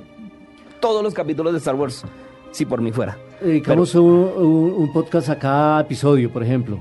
todos 0.81 1.01
los 1.05 1.15
capítulos 1.15 1.53
de 1.53 1.59
Star 1.59 1.77
Wars, 1.77 2.05
si 2.51 2.65
por 2.67 2.81
mí 2.81 2.91
fuera. 2.91 3.17
Dedicamos 3.41 3.95
un, 3.95 4.05
un- 4.37 4.75
un 4.77 4.93
podcast 4.93 5.29
a 5.29 5.39
cada 5.39 5.81
episodio, 5.83 6.29
por 6.33 6.43
ejemplo. 6.43 6.81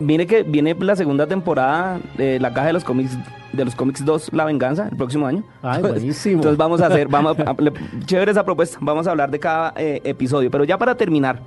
Mire 0.00 0.26
que 0.26 0.42
viene 0.42 0.76
la 0.78 0.94
segunda 0.94 1.26
temporada 1.26 2.00
de 2.16 2.38
la 2.38 2.52
caja 2.52 2.68
de 2.68 2.72
los 2.74 2.84
cómics 2.84 3.16
de 3.52 3.64
los 3.64 3.74
cómics 3.74 4.04
2 4.04 4.32
La 4.32 4.44
Venganza 4.44 4.88
el 4.90 4.96
próximo 4.96 5.26
año. 5.26 5.42
Ay, 5.62 5.82
buenísimo. 5.82 6.36
Entonces 6.36 6.58
vamos 6.58 6.80
a 6.80 6.86
hacer, 6.86 7.08
vamos 7.10 7.36
a, 7.38 7.56
chévere 8.04 8.30
esa 8.30 8.44
propuesta, 8.44 8.78
vamos 8.80 9.06
a 9.06 9.10
hablar 9.10 9.30
de 9.30 9.40
cada 9.40 9.72
eh, 9.76 10.00
episodio, 10.04 10.50
pero 10.50 10.64
ya 10.64 10.78
para 10.78 10.94
terminar, 10.94 11.40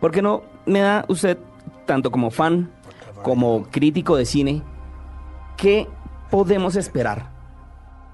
¿por 0.00 0.12
qué 0.12 0.22
no 0.22 0.42
me 0.66 0.80
da 0.80 1.04
usted 1.08 1.38
tanto 1.84 2.10
como 2.10 2.30
fan 2.30 2.70
como 3.22 3.64
crítico 3.70 4.16
de 4.16 4.24
cine 4.24 4.62
qué 5.56 5.88
podemos 6.30 6.76
esperar 6.76 7.30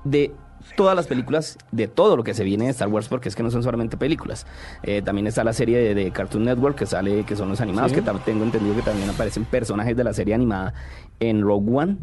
de 0.05 0.33
todas 0.77 0.95
las 0.97 1.07
películas 1.07 1.59
de 1.73 1.89
todo 1.89 2.17
lo 2.17 2.23
que 2.25 2.35
se 2.35 2.45
viene 2.45 2.65
de 2.67 2.71
Star 2.71 2.89
Wars, 2.89 3.09
porque 3.09 3.29
es 3.29 3.37
que 3.37 3.43
no 3.43 3.51
son 3.51 3.63
solamente 3.63 3.97
películas. 3.97 4.47
Eh, 4.83 5.03
también 5.03 5.27
está 5.27 5.43
la 5.45 5.53
serie 5.53 5.79
de, 5.79 5.95
de 5.95 6.11
Cartoon 6.11 6.45
Network 6.45 6.77
que 6.77 6.87
sale, 6.87 7.25
que 7.25 7.37
son 7.37 7.49
los 7.49 7.61
animados, 7.61 7.93
Sí. 7.93 8.01
que 8.01 8.03
tengo 8.25 8.45
entendido 8.45 8.75
que 8.77 8.83
también 8.83 9.09
aparecen 9.11 9.45
personajes 9.45 9.97
de 9.97 10.05
la 10.05 10.13
serie 10.13 10.35
animada 10.35 10.75
en 11.19 11.43
Rogue 11.43 11.71
One, 11.77 11.97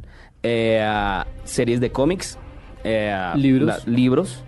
eh, 0.43 0.81
ah, 0.83 1.25
series 1.43 1.79
de 1.79 1.91
cómics, 1.91 2.37
eh, 2.83 3.11
ah, 3.11 3.33
Libros. 3.35 3.67
la- 3.67 3.91
libros, 3.91 4.43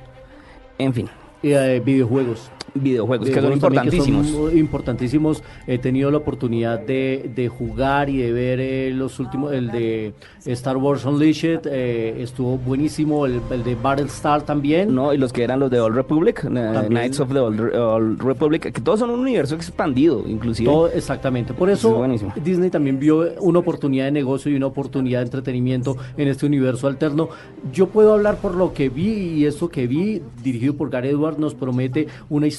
en 0.77 0.93
fin, 0.93 1.09
Y, 1.41 1.51
eh, 1.53 1.81
videojuegos. 1.83 2.51
Videojuegos 2.73 3.29
que 3.29 3.41
son 3.41 3.59
también 3.59 3.89
que 3.89 3.97
son 3.97 4.07
importantísimos. 4.07 4.53
importantísimos. 4.53 5.43
He 5.67 5.77
tenido 5.77 6.11
la 6.11 6.17
oportunidad 6.17 6.79
de, 6.79 7.29
de 7.35 7.47
jugar 7.47 8.09
y 8.09 8.17
de 8.17 8.31
ver 8.31 8.59
eh, 8.59 8.91
los 8.93 9.19
últimos, 9.19 9.53
el 9.53 9.71
de 9.71 10.13
Star 10.45 10.77
Wars 10.77 11.05
Unleashed, 11.05 11.61
eh, 11.65 12.21
estuvo 12.21 12.57
buenísimo, 12.57 13.25
el, 13.25 13.41
el 13.51 13.63
de 13.63 13.75
Battlestar 13.75 14.43
también. 14.43 14.93
No, 14.93 15.13
y 15.13 15.17
los 15.17 15.33
que 15.33 15.43
eran 15.43 15.59
los 15.59 15.69
de 15.71 15.79
Old 15.79 15.95
Republic, 15.95 16.39
eh, 16.43 16.49
También. 16.49 16.87
Knights 16.89 17.19
of 17.19 17.31
the 17.31 17.39
Old, 17.39 17.75
Old 17.75 18.21
Republic, 18.21 18.71
que 18.71 18.81
todos 18.81 18.99
son 18.99 19.09
un 19.09 19.19
universo 19.19 19.55
expandido, 19.55 20.23
inclusive. 20.27 20.69
Todo, 20.69 20.87
exactamente. 20.89 21.53
Por 21.53 21.69
Eso 21.69 22.05
eso 22.05 22.31
es. 22.35 22.43
Disney 22.43 22.69
también 22.69 22.99
vio 22.99 23.33
una 23.39 23.59
oportunidad 23.59 24.05
de 24.05 24.11
negocio 24.11 24.51
y 24.51 24.55
una 24.55 24.67
oportunidad 24.67 25.19
de 25.19 25.25
entretenimiento 25.25 25.97
en 26.17 26.27
este 26.27 26.45
universo 26.45 26.87
alterno. 26.87 27.29
Yo 27.73 27.87
puedo 27.87 28.13
hablar 28.13 28.37
por 28.37 28.55
lo 28.55 28.73
que 28.73 28.89
vi 28.89 29.09
y 29.09 29.45
esto 29.45 29.69
que 29.69 29.87
vi, 29.87 30.21
dirigido 30.43 30.75
por 30.75 30.89
Gary 30.89 31.09
Edwards, 31.09 31.39
nos 31.39 31.53
promete 31.55 32.07
una 32.29 32.47
historia 32.47 32.58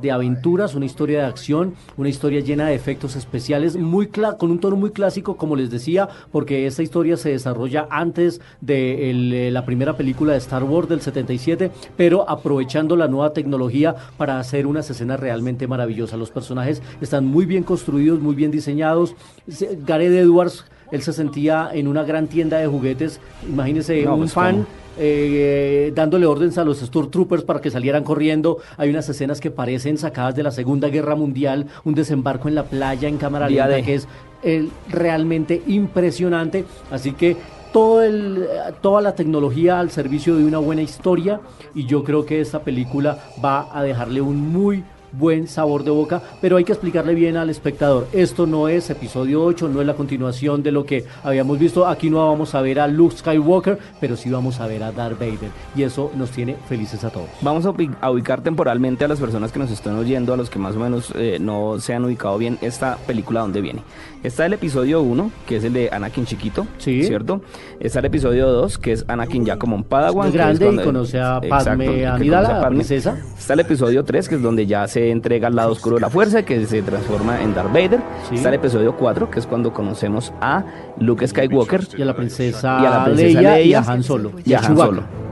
de 0.00 0.10
aventuras, 0.10 0.74
una 0.74 0.86
historia 0.86 1.20
de 1.20 1.26
acción, 1.26 1.74
una 1.96 2.08
historia 2.08 2.40
llena 2.40 2.66
de 2.68 2.74
efectos 2.74 3.16
especiales, 3.16 3.76
muy 3.76 4.06
con 4.38 4.50
un 4.50 4.58
tono 4.58 4.76
muy 4.76 4.90
clásico, 4.90 5.36
como 5.36 5.54
les 5.56 5.70
decía, 5.70 6.08
porque 6.32 6.66
esta 6.66 6.82
historia 6.82 7.16
se 7.16 7.30
desarrolla 7.30 7.86
antes 7.90 8.40
de 8.60 9.10
eh, 9.46 9.50
la 9.50 9.64
primera 9.66 9.96
película 9.96 10.32
de 10.32 10.38
Star 10.38 10.64
Wars 10.64 10.88
del 10.88 11.00
77, 11.00 11.70
pero 11.96 12.28
aprovechando 12.28 12.96
la 12.96 13.08
nueva 13.08 13.32
tecnología 13.32 13.94
para 14.16 14.38
hacer 14.38 14.66
unas 14.66 14.88
escenas 14.90 15.20
realmente 15.20 15.66
maravillosas. 15.66 16.18
Los 16.18 16.30
personajes 16.30 16.82
están 17.00 17.26
muy 17.26 17.44
bien 17.44 17.62
construidos, 17.64 18.20
muy 18.20 18.34
bien 18.34 18.50
diseñados. 18.50 19.14
Se- 19.48 19.78
Gareth 19.84 20.12
Edwards, 20.12 20.64
él 20.94 21.02
se 21.02 21.12
sentía 21.12 21.70
en 21.72 21.88
una 21.88 22.02
gran 22.04 22.26
tienda 22.28 22.58
de 22.58 22.66
juguetes. 22.66 23.20
Imagínese 23.48 24.02
No, 24.04 24.14
un 24.14 24.20
pues, 24.20 24.32
fan. 24.32 24.54
¿cómo? 24.56 24.66
eh, 24.96 25.92
dándole 25.94 26.24
órdenes 26.24 26.56
a 26.56 26.64
los 26.64 26.78
Stormtroopers 26.78 27.42
para 27.42 27.60
que 27.60 27.68
salieran 27.70 28.04
corriendo. 28.04 28.58
Hay 28.76 28.90
unas 28.90 29.08
escenas 29.08 29.40
que 29.40 29.50
parecen 29.50 29.98
sacadas 29.98 30.36
de 30.36 30.44
la 30.44 30.52
Segunda 30.52 30.88
Guerra 30.88 31.16
Mundial, 31.16 31.66
un 31.84 31.94
desembarco 31.94 32.46
en 32.48 32.54
la 32.54 32.62
playa 32.64 33.08
en 33.08 33.16
cámara 33.18 33.48
Día 33.48 33.64
lenta 33.66 33.76
de- 33.76 33.82
que 33.82 33.94
es 33.96 34.08
eh, 34.44 34.68
realmente 34.88 35.62
impresionante. 35.66 36.64
Así 36.92 37.12
que 37.12 37.36
todo 37.72 38.02
el, 38.04 38.46
toda 38.82 39.00
la 39.02 39.16
tecnología 39.16 39.80
al 39.80 39.90
servicio 39.90 40.36
de 40.36 40.44
una 40.44 40.58
buena 40.58 40.82
historia 40.82 41.40
y 41.74 41.86
yo 41.86 42.04
creo 42.04 42.24
que 42.24 42.40
esta 42.40 42.60
película 42.60 43.18
va 43.44 43.68
a 43.76 43.82
dejarle 43.82 44.20
un 44.20 44.52
muy 44.52 44.84
buen 45.18 45.48
sabor 45.48 45.84
de 45.84 45.90
boca, 45.90 46.22
pero 46.40 46.56
hay 46.56 46.64
que 46.64 46.72
explicarle 46.72 47.14
bien 47.14 47.36
al 47.36 47.50
espectador. 47.50 48.06
Esto 48.12 48.46
no 48.46 48.68
es 48.68 48.90
episodio 48.90 49.42
8, 49.44 49.68
no 49.68 49.80
es 49.80 49.86
la 49.86 49.94
continuación 49.94 50.62
de 50.62 50.72
lo 50.72 50.84
que 50.84 51.04
habíamos 51.22 51.58
visto. 51.58 51.86
Aquí 51.86 52.10
no 52.10 52.26
vamos 52.28 52.54
a 52.54 52.60
ver 52.62 52.80
a 52.80 52.86
Luke 52.88 53.16
Skywalker, 53.16 53.78
pero 54.00 54.16
sí 54.16 54.30
vamos 54.30 54.60
a 54.60 54.66
ver 54.66 54.82
a 54.82 54.92
Darth 54.92 55.18
Vader. 55.18 55.50
Y 55.76 55.82
eso 55.82 56.10
nos 56.16 56.30
tiene 56.30 56.56
felices 56.68 57.04
a 57.04 57.10
todos. 57.10 57.28
Vamos 57.40 57.64
a, 57.66 57.70
ubi- 57.70 57.94
a 58.00 58.10
ubicar 58.10 58.42
temporalmente 58.42 59.04
a 59.04 59.08
las 59.08 59.20
personas 59.20 59.52
que 59.52 59.58
nos 59.58 59.70
están 59.70 59.96
oyendo, 59.96 60.32
a 60.34 60.36
los 60.36 60.50
que 60.50 60.58
más 60.58 60.76
o 60.76 60.78
menos 60.80 61.12
eh, 61.16 61.38
no 61.40 61.78
se 61.80 61.94
han 61.94 62.04
ubicado 62.04 62.36
bien 62.38 62.58
esta 62.60 62.96
película 63.06 63.40
donde 63.40 63.60
viene. 63.60 63.82
Está 64.22 64.46
el 64.46 64.54
episodio 64.54 65.02
1, 65.02 65.30
que 65.46 65.56
es 65.56 65.64
el 65.64 65.74
de 65.74 65.90
Anakin 65.92 66.24
chiquito, 66.24 66.66
Sí. 66.78 67.04
¿cierto? 67.04 67.42
Está 67.78 67.98
el 67.98 68.06
episodio 68.06 68.48
2, 68.50 68.78
que 68.78 68.92
es 68.92 69.04
Anakin 69.06 69.44
ya 69.44 69.58
como 69.58 69.76
un 69.76 69.84
Padawan. 69.84 70.28
Es 70.28 70.32
que 70.32 70.38
es 70.38 70.58
grande 70.58 70.82
y 70.82 70.84
conoce 70.84 71.20
a 71.20 71.36
Exacto, 71.42 71.48
Padme 71.50 72.06
Amidala, 72.06 72.16
conoce 72.18 72.36
a 72.36 72.40
la 72.54 72.60
Padme. 72.62 72.76
princesa. 72.76 73.18
Está 73.38 73.52
el 73.54 73.60
episodio 73.60 74.02
3, 74.04 74.28
que 74.28 74.34
es 74.36 74.42
donde 74.42 74.66
ya 74.66 74.88
se 74.88 75.03
entrega 75.10 75.48
al 75.48 75.56
lado 75.56 75.72
oscuro 75.72 75.96
de 75.96 76.00
la 76.02 76.10
fuerza, 76.10 76.44
que 76.44 76.66
se 76.66 76.82
transforma 76.82 77.42
en 77.42 77.54
Darth 77.54 77.72
Vader. 77.72 78.00
Sí. 78.28 78.36
Está 78.36 78.48
el 78.48 78.56
episodio 78.56 78.96
4, 78.96 79.30
que 79.30 79.38
es 79.40 79.46
cuando 79.46 79.72
conocemos 79.72 80.32
a 80.40 80.64
Luke 80.98 81.26
Skywalker 81.26 81.86
Y 81.96 82.02
a 82.02 82.04
la 82.04 82.16
princesa, 82.16 82.78
y 82.82 82.86
a 82.86 82.90
la 82.90 83.04
princesa 83.04 83.40
Leia, 83.40 83.60
y 83.60 83.74
a 83.74 83.80
Han 83.80 84.02
Solo. 84.02 84.32
y 84.44 84.52
a 84.52 84.58
Han 84.58 84.64
Chewbacca. 84.64 84.86
Solo 84.86 85.24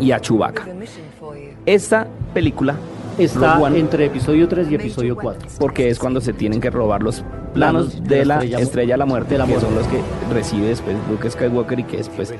y 0.00 0.12
a 0.12 0.20
Chewbacca. 0.20 0.66
Esta 1.66 2.06
película 2.32 2.74
Está 3.18 3.58
One, 3.58 3.78
entre 3.78 4.06
episodio 4.06 4.48
3 4.48 4.70
y 4.70 4.74
episodio 4.76 5.14
4. 5.16 5.48
porque 5.58 5.90
es 5.90 5.98
cuando 5.98 6.20
se 6.20 6.32
tienen 6.32 6.60
que 6.60 6.70
robar 6.70 7.02
los 7.02 7.22
planos 7.52 8.02
de 8.02 8.24
la 8.24 8.42
estrella, 8.42 8.94
de 8.94 8.98
la 8.98 9.06
muerte, 9.06 9.34
de 9.34 9.38
la 9.38 9.46
que 9.46 9.60
son 9.60 9.74
los 9.74 9.86
que 9.88 10.00
recibe 10.32 10.68
después 10.68 10.96
Luke 11.10 11.28
Skywalker 11.28 11.80
y 11.80 11.84
que 11.84 11.96
después 11.98 12.32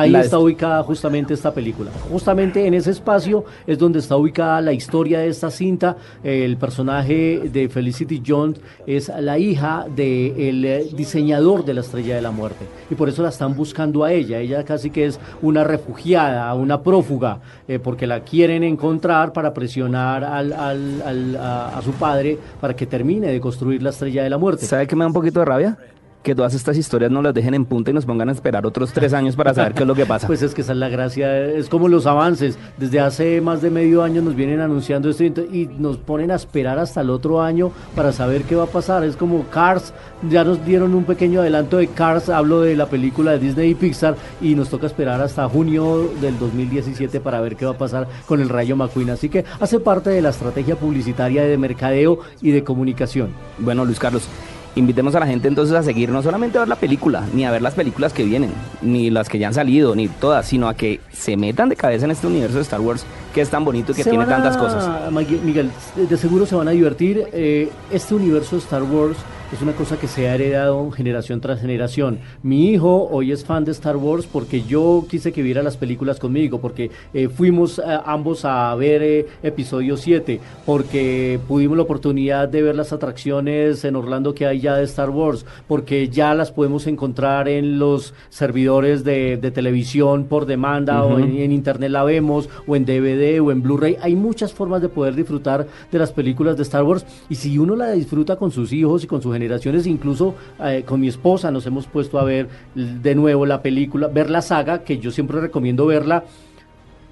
Ahí 0.00 0.10
La 0.10 0.20
está 0.20 0.36
est- 0.36 0.42
ubicada 0.44 0.82
justamente 0.82 1.34
esta 1.34 1.52
película. 1.52 1.90
Justamente 2.10 2.66
en 2.66 2.74
ese 2.74 2.90
espacio 2.90 3.44
es 3.66 3.78
donde 3.78 3.98
está 3.98 4.16
ubicada 4.16 4.60
la 4.60 4.72
historia 4.72 5.20
de 5.20 5.28
esta 5.28 5.50
cinta. 5.50 5.96
El 6.22 6.56
personaje 6.56 7.42
de 7.52 7.68
Felicity 7.68 8.22
Jones 8.26 8.60
es 8.86 9.10
la 9.20 9.38
hija 9.38 9.86
del 9.94 10.94
diseñador 10.94 11.64
de 11.64 11.74
la 11.74 11.80
Estrella 11.80 12.16
de 12.16 12.22
la 12.22 12.30
Muerte. 12.30 12.64
Y 12.90 12.94
por 12.94 13.08
eso 13.08 13.22
la 13.22 13.30
están 13.30 13.54
buscando 13.56 14.04
a 14.04 14.12
ella. 14.12 14.38
Ella 14.40 14.64
casi 14.64 14.90
que 14.90 15.06
es 15.06 15.18
una 15.42 15.64
refugiada, 15.64 16.52
una 16.54 16.82
prófuga, 16.82 17.40
eh, 17.68 17.78
porque 17.78 18.06
la 18.06 18.20
quieren 18.20 18.62
encontrar 18.64 19.32
para 19.32 19.52
presionar 19.54 20.24
al- 20.24 20.52
al- 20.52 21.02
al- 21.04 21.36
a, 21.36 21.78
a 21.78 21.82
su 21.82 21.92
padre 21.92 22.38
para 22.60 22.74
que 22.74 22.86
termine 22.86 23.28
de 23.28 23.40
construir 23.40 23.82
la 23.82 23.90
Estrella 23.90 24.22
de 24.22 24.30
la 24.30 24.38
Muerte. 24.38 24.66
¿Sabe 24.66 24.86
qué 24.86 24.94
me 24.96 25.04
da 25.04 25.08
un 25.08 25.12
poquito 25.14 25.40
de 25.40 25.46
rabia? 25.46 25.78
Que 26.26 26.34
todas 26.34 26.54
estas 26.54 26.76
historias 26.76 27.12
no 27.12 27.22
las 27.22 27.32
dejen 27.32 27.54
en 27.54 27.64
punta 27.64 27.92
y 27.92 27.94
nos 27.94 28.04
pongan 28.04 28.28
a 28.28 28.32
esperar 28.32 28.66
otros 28.66 28.92
tres 28.92 29.12
años 29.12 29.36
para 29.36 29.54
saber 29.54 29.74
qué 29.74 29.84
es 29.84 29.86
lo 29.86 29.94
que 29.94 30.06
pasa. 30.06 30.26
Pues 30.36 30.42
es 30.42 30.54
que 30.54 30.62
esa 30.62 30.72
es 30.72 30.78
la 30.78 30.88
gracia, 30.88 31.38
es 31.38 31.68
como 31.68 31.86
los 31.86 32.04
avances. 32.04 32.58
Desde 32.78 32.98
hace 32.98 33.40
más 33.40 33.62
de 33.62 33.70
medio 33.70 34.02
año 34.02 34.22
nos 34.22 34.34
vienen 34.34 34.58
anunciando 34.58 35.08
esto 35.08 35.24
y 35.24 35.70
nos 35.78 35.98
ponen 35.98 36.32
a 36.32 36.34
esperar 36.34 36.80
hasta 36.80 37.02
el 37.02 37.10
otro 37.10 37.42
año 37.42 37.70
para 37.94 38.10
saber 38.10 38.42
qué 38.42 38.56
va 38.56 38.64
a 38.64 38.66
pasar. 38.66 39.04
Es 39.04 39.14
como 39.14 39.44
Cars, 39.50 39.94
ya 40.28 40.42
nos 40.42 40.64
dieron 40.66 40.96
un 40.96 41.04
pequeño 41.04 41.42
adelanto 41.42 41.76
de 41.76 41.86
Cars, 41.86 42.28
hablo 42.28 42.62
de 42.62 42.74
la 42.74 42.86
película 42.86 43.30
de 43.30 43.38
Disney 43.38 43.70
y 43.70 43.74
Pixar, 43.76 44.16
y 44.40 44.56
nos 44.56 44.68
toca 44.68 44.88
esperar 44.88 45.20
hasta 45.20 45.48
junio 45.48 46.10
del 46.20 46.40
2017 46.40 47.20
para 47.20 47.40
ver 47.40 47.54
qué 47.54 47.66
va 47.66 47.70
a 47.70 47.78
pasar 47.78 48.08
con 48.26 48.40
el 48.40 48.48
Rayo 48.48 48.74
McQueen. 48.74 49.10
Así 49.10 49.28
que 49.28 49.44
hace 49.60 49.78
parte 49.78 50.10
de 50.10 50.22
la 50.22 50.30
estrategia 50.30 50.74
publicitaria 50.74 51.44
de 51.44 51.56
mercadeo 51.56 52.18
y 52.42 52.50
de 52.50 52.64
comunicación. 52.64 53.28
Bueno, 53.58 53.84
Luis 53.84 54.00
Carlos, 54.00 54.28
invitemos 54.76 55.14
a 55.14 55.20
la 55.20 55.26
gente 55.26 55.48
entonces 55.48 55.74
a 55.74 55.82
seguir 55.82 56.10
no 56.10 56.22
solamente 56.22 56.58
a 56.58 56.60
ver 56.60 56.68
la 56.68 56.76
película, 56.76 57.24
ni 57.34 57.44
a 57.44 57.50
ver 57.50 57.62
las 57.62 57.74
películas 57.74 58.12
que 58.12 58.22
vienen, 58.24 58.52
ni 58.82 59.10
las 59.10 59.28
que 59.28 59.38
ya 59.38 59.48
han 59.48 59.54
salido, 59.54 59.94
ni 59.96 60.06
todas, 60.08 60.46
sino 60.46 60.68
a 60.68 60.74
que 60.74 61.00
se 61.12 61.36
metan 61.36 61.68
de 61.68 61.76
cabeza 61.76 62.04
en 62.04 62.10
este 62.12 62.26
universo 62.26 62.56
de 62.56 62.62
Star 62.62 62.80
Wars 62.80 63.04
que 63.34 63.40
es 63.40 63.50
tan 63.50 63.64
bonito 63.64 63.92
y 63.92 63.94
que 63.96 64.04
Se 64.04 64.10
tiene 64.10 64.24
a- 64.24 64.28
tantas 64.28 64.56
cosas. 64.56 65.10
Miguel, 65.12 65.40
Miguel, 65.42 65.70
de 65.96 66.16
seguro 66.16 66.46
se 66.46 66.54
van 66.54 66.68
a 66.68 66.70
divertir. 66.70 67.26
Eh, 67.32 67.70
este 67.90 68.14
universo 68.14 68.56
de 68.56 68.62
Star 68.62 68.82
Wars 68.82 69.16
es 69.52 69.62
una 69.62 69.72
cosa 69.72 69.96
que 69.96 70.08
se 70.08 70.28
ha 70.28 70.34
heredado 70.34 70.90
generación 70.90 71.40
tras 71.40 71.60
generación. 71.60 72.18
Mi 72.42 72.70
hijo 72.70 73.08
hoy 73.10 73.30
es 73.30 73.44
fan 73.44 73.64
de 73.64 73.70
Star 73.70 73.96
Wars 73.96 74.26
porque 74.26 74.62
yo 74.62 75.06
quise 75.08 75.32
que 75.32 75.42
viera 75.42 75.62
las 75.62 75.76
películas 75.76 76.18
conmigo, 76.18 76.60
porque 76.60 76.90
eh, 77.14 77.28
fuimos 77.28 77.78
eh, 77.78 77.82
ambos 78.04 78.44
a 78.44 78.74
ver 78.74 79.02
eh, 79.02 79.26
episodio 79.44 79.96
7, 79.96 80.40
porque 80.64 81.38
pudimos 81.46 81.76
la 81.76 81.84
oportunidad 81.84 82.48
de 82.48 82.62
ver 82.62 82.74
las 82.74 82.92
atracciones 82.92 83.84
en 83.84 83.94
Orlando 83.94 84.34
que 84.34 84.46
hay 84.46 84.60
ya 84.60 84.74
de 84.74 84.84
Star 84.84 85.10
Wars, 85.10 85.46
porque 85.68 86.08
ya 86.08 86.34
las 86.34 86.50
podemos 86.50 86.88
encontrar 86.88 87.48
en 87.48 87.78
los 87.78 88.14
servidores 88.30 89.04
de, 89.04 89.36
de 89.36 89.50
televisión 89.52 90.24
por 90.24 90.46
demanda 90.46 91.04
o 91.04 91.20
en, 91.20 91.36
en 91.36 91.52
internet 91.52 91.90
la 91.90 92.02
vemos, 92.02 92.48
o 92.66 92.74
en 92.74 92.84
DVD 92.84 93.40
o 93.40 93.52
en 93.52 93.62
Blu-ray. 93.62 93.96
Hay 94.02 94.16
muchas 94.16 94.52
formas 94.52 94.82
de 94.82 94.88
poder 94.88 95.14
disfrutar 95.14 95.68
de 95.92 95.98
las 95.98 96.10
películas 96.10 96.56
de 96.56 96.64
Star 96.64 96.82
Wars 96.82 97.06
y 97.28 97.36
si 97.36 97.58
uno 97.58 97.76
la 97.76 97.92
disfruta 97.92 98.36
con 98.36 98.50
sus 98.50 98.72
hijos 98.72 99.04
y 99.04 99.06
con 99.06 99.22
sus 99.22 99.35
generaciones, 99.36 99.86
incluso 99.86 100.34
eh, 100.64 100.82
con 100.86 101.00
mi 101.00 101.08
esposa 101.08 101.50
nos 101.50 101.66
hemos 101.66 101.86
puesto 101.86 102.18
a 102.18 102.24
ver 102.24 102.48
de 102.74 103.14
nuevo 103.14 103.46
la 103.46 103.62
película, 103.62 104.08
ver 104.08 104.30
la 104.30 104.42
saga, 104.42 104.82
que 104.82 104.98
yo 104.98 105.10
siempre 105.10 105.40
recomiendo 105.40 105.86
verla 105.86 106.24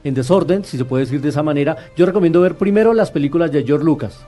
en 0.03 0.15
desorden, 0.15 0.65
si 0.65 0.77
se 0.77 0.85
puede 0.85 1.05
decir 1.05 1.21
de 1.21 1.29
esa 1.31 1.43
manera. 1.43 1.77
Yo 1.97 2.05
recomiendo 2.07 2.41
ver 2.41 2.55
primero 2.57 2.93
las 2.93 3.11
películas 3.11 3.53
de 3.53 3.63
George 3.65 3.85
Lucas 3.85 4.25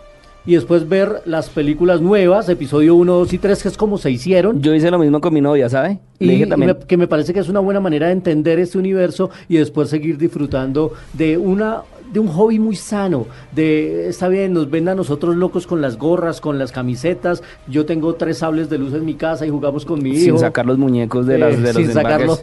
y 0.47 0.55
después 0.55 0.89
ver 0.89 1.23
las 1.27 1.51
películas 1.51 2.01
nuevas, 2.01 2.49
episodio 2.49 2.95
1, 2.95 3.13
2 3.13 3.33
y 3.33 3.39
3, 3.39 3.63
que 3.63 3.69
es 3.69 3.77
como 3.77 3.99
se 3.99 4.11
hicieron. 4.13 4.63
Yo 4.63 4.73
hice 4.75 4.91
lo 4.93 4.99
mismo 4.99 5.21
con 5.21 5.35
mi 5.35 5.41
novia, 5.41 5.69
¿sabe? 5.69 5.99
Y, 6.21 6.29
dije 6.29 6.45
y 6.45 6.49
también, 6.49 6.77
me- 6.79 6.87
que 6.87 6.97
me 6.97 7.09
parece 7.09 7.35
que 7.35 7.41
es 7.41 7.49
una 7.49 7.61
buena 7.61 7.81
manera 7.81 8.07
de 8.07 8.13
entender 8.13 8.59
este 8.61 8.79
universo 8.79 9.29
y 9.49 9.57
después 9.57 9.91
seguir 9.91 10.17
disfrutando 10.19 10.93
de 11.15 11.37
una 11.37 11.83
de 12.13 12.21
un 12.21 12.29
hobby 12.29 12.59
muy 12.59 12.77
sano, 12.77 13.27
de, 13.53 14.09
está 14.09 14.29
bien, 14.29 14.53
nos 14.53 14.71
ven 14.71 14.89
a 14.89 14.95
nosotros 14.95 15.37
locos 15.37 15.67
con 15.67 15.81
las 15.81 15.97
gorras, 15.99 16.41
con 16.41 16.59
las 16.59 16.73
camisetas, 16.73 17.43
yo 17.67 17.85
tengo 17.87 18.15
tres 18.15 18.39
sables 18.39 18.69
de 18.71 18.79
luz 18.79 18.95
en 18.95 19.05
mi 19.05 19.15
casa 19.15 19.47
y 19.47 19.51
jugamos 19.51 19.85
con 19.85 20.03
mi 20.03 20.11
hijo. 20.11 20.21
Sin 20.21 20.39
sacar 20.39 20.67
los 20.67 20.79
muñecos 20.79 21.27
de, 21.27 21.39
las, 21.39 21.55
Eh, 21.55 21.57
de 21.59 21.73
los 21.73 21.77
sin 21.77 21.93
sacarlo. 21.93 22.39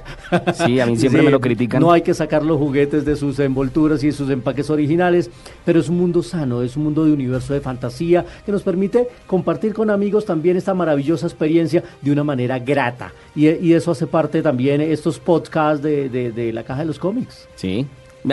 Sí, 0.54 0.80
a 0.80 0.86
mí 0.86 0.98
siempre 0.98 1.22
Sí, 1.22 1.26
me 1.26 1.32
lo 1.32 1.40
critican. 1.40 1.82
No 1.82 1.92
hay 1.92 2.02
que 2.02 2.14
sacar 2.14 2.44
los 2.44 2.58
juguetes 2.58 3.06
de 3.06 3.16
sus 3.16 3.40
envolturas 3.40 4.04
y 4.04 4.08
de 4.08 4.14
sus 4.14 4.30
empaques 4.30 4.70
originales, 4.70 5.30
pero 5.66 5.80
es 5.80 5.90
un 5.90 5.98
mundo 5.98 6.22
sano, 6.24 6.62
es 6.62 6.76
un 6.78 6.84
mundo 6.84 7.06
de 7.06 7.12
universo 7.14 7.54
de 7.54 7.62
fantasía 7.62 8.26
que 8.46 8.52
nos 8.52 8.64
permite 8.64 9.08
compartir 9.28 9.74
con 9.74 9.90
amigos 9.90 10.26
también 10.26 10.58
esta 10.58 10.74
maravillosa 10.74 11.26
experiencia 11.28 11.84
de 12.02 12.12
una 12.12 12.24
manera 12.24 12.60
grata. 12.60 13.12
Y, 13.36 13.48
y 13.50 13.74
eso 13.74 13.92
hace 13.92 14.08
parte 14.08 14.42
también 14.42 14.82
estos 14.82 15.20
podcasts 15.20 15.82
de, 15.84 16.10
de- 16.10 16.32
de 16.32 16.52
la 16.54 16.64
caja 16.64 16.82
de 16.82 16.86
los 16.88 17.00
cómics. 17.00 17.48
Sí. 17.56 17.86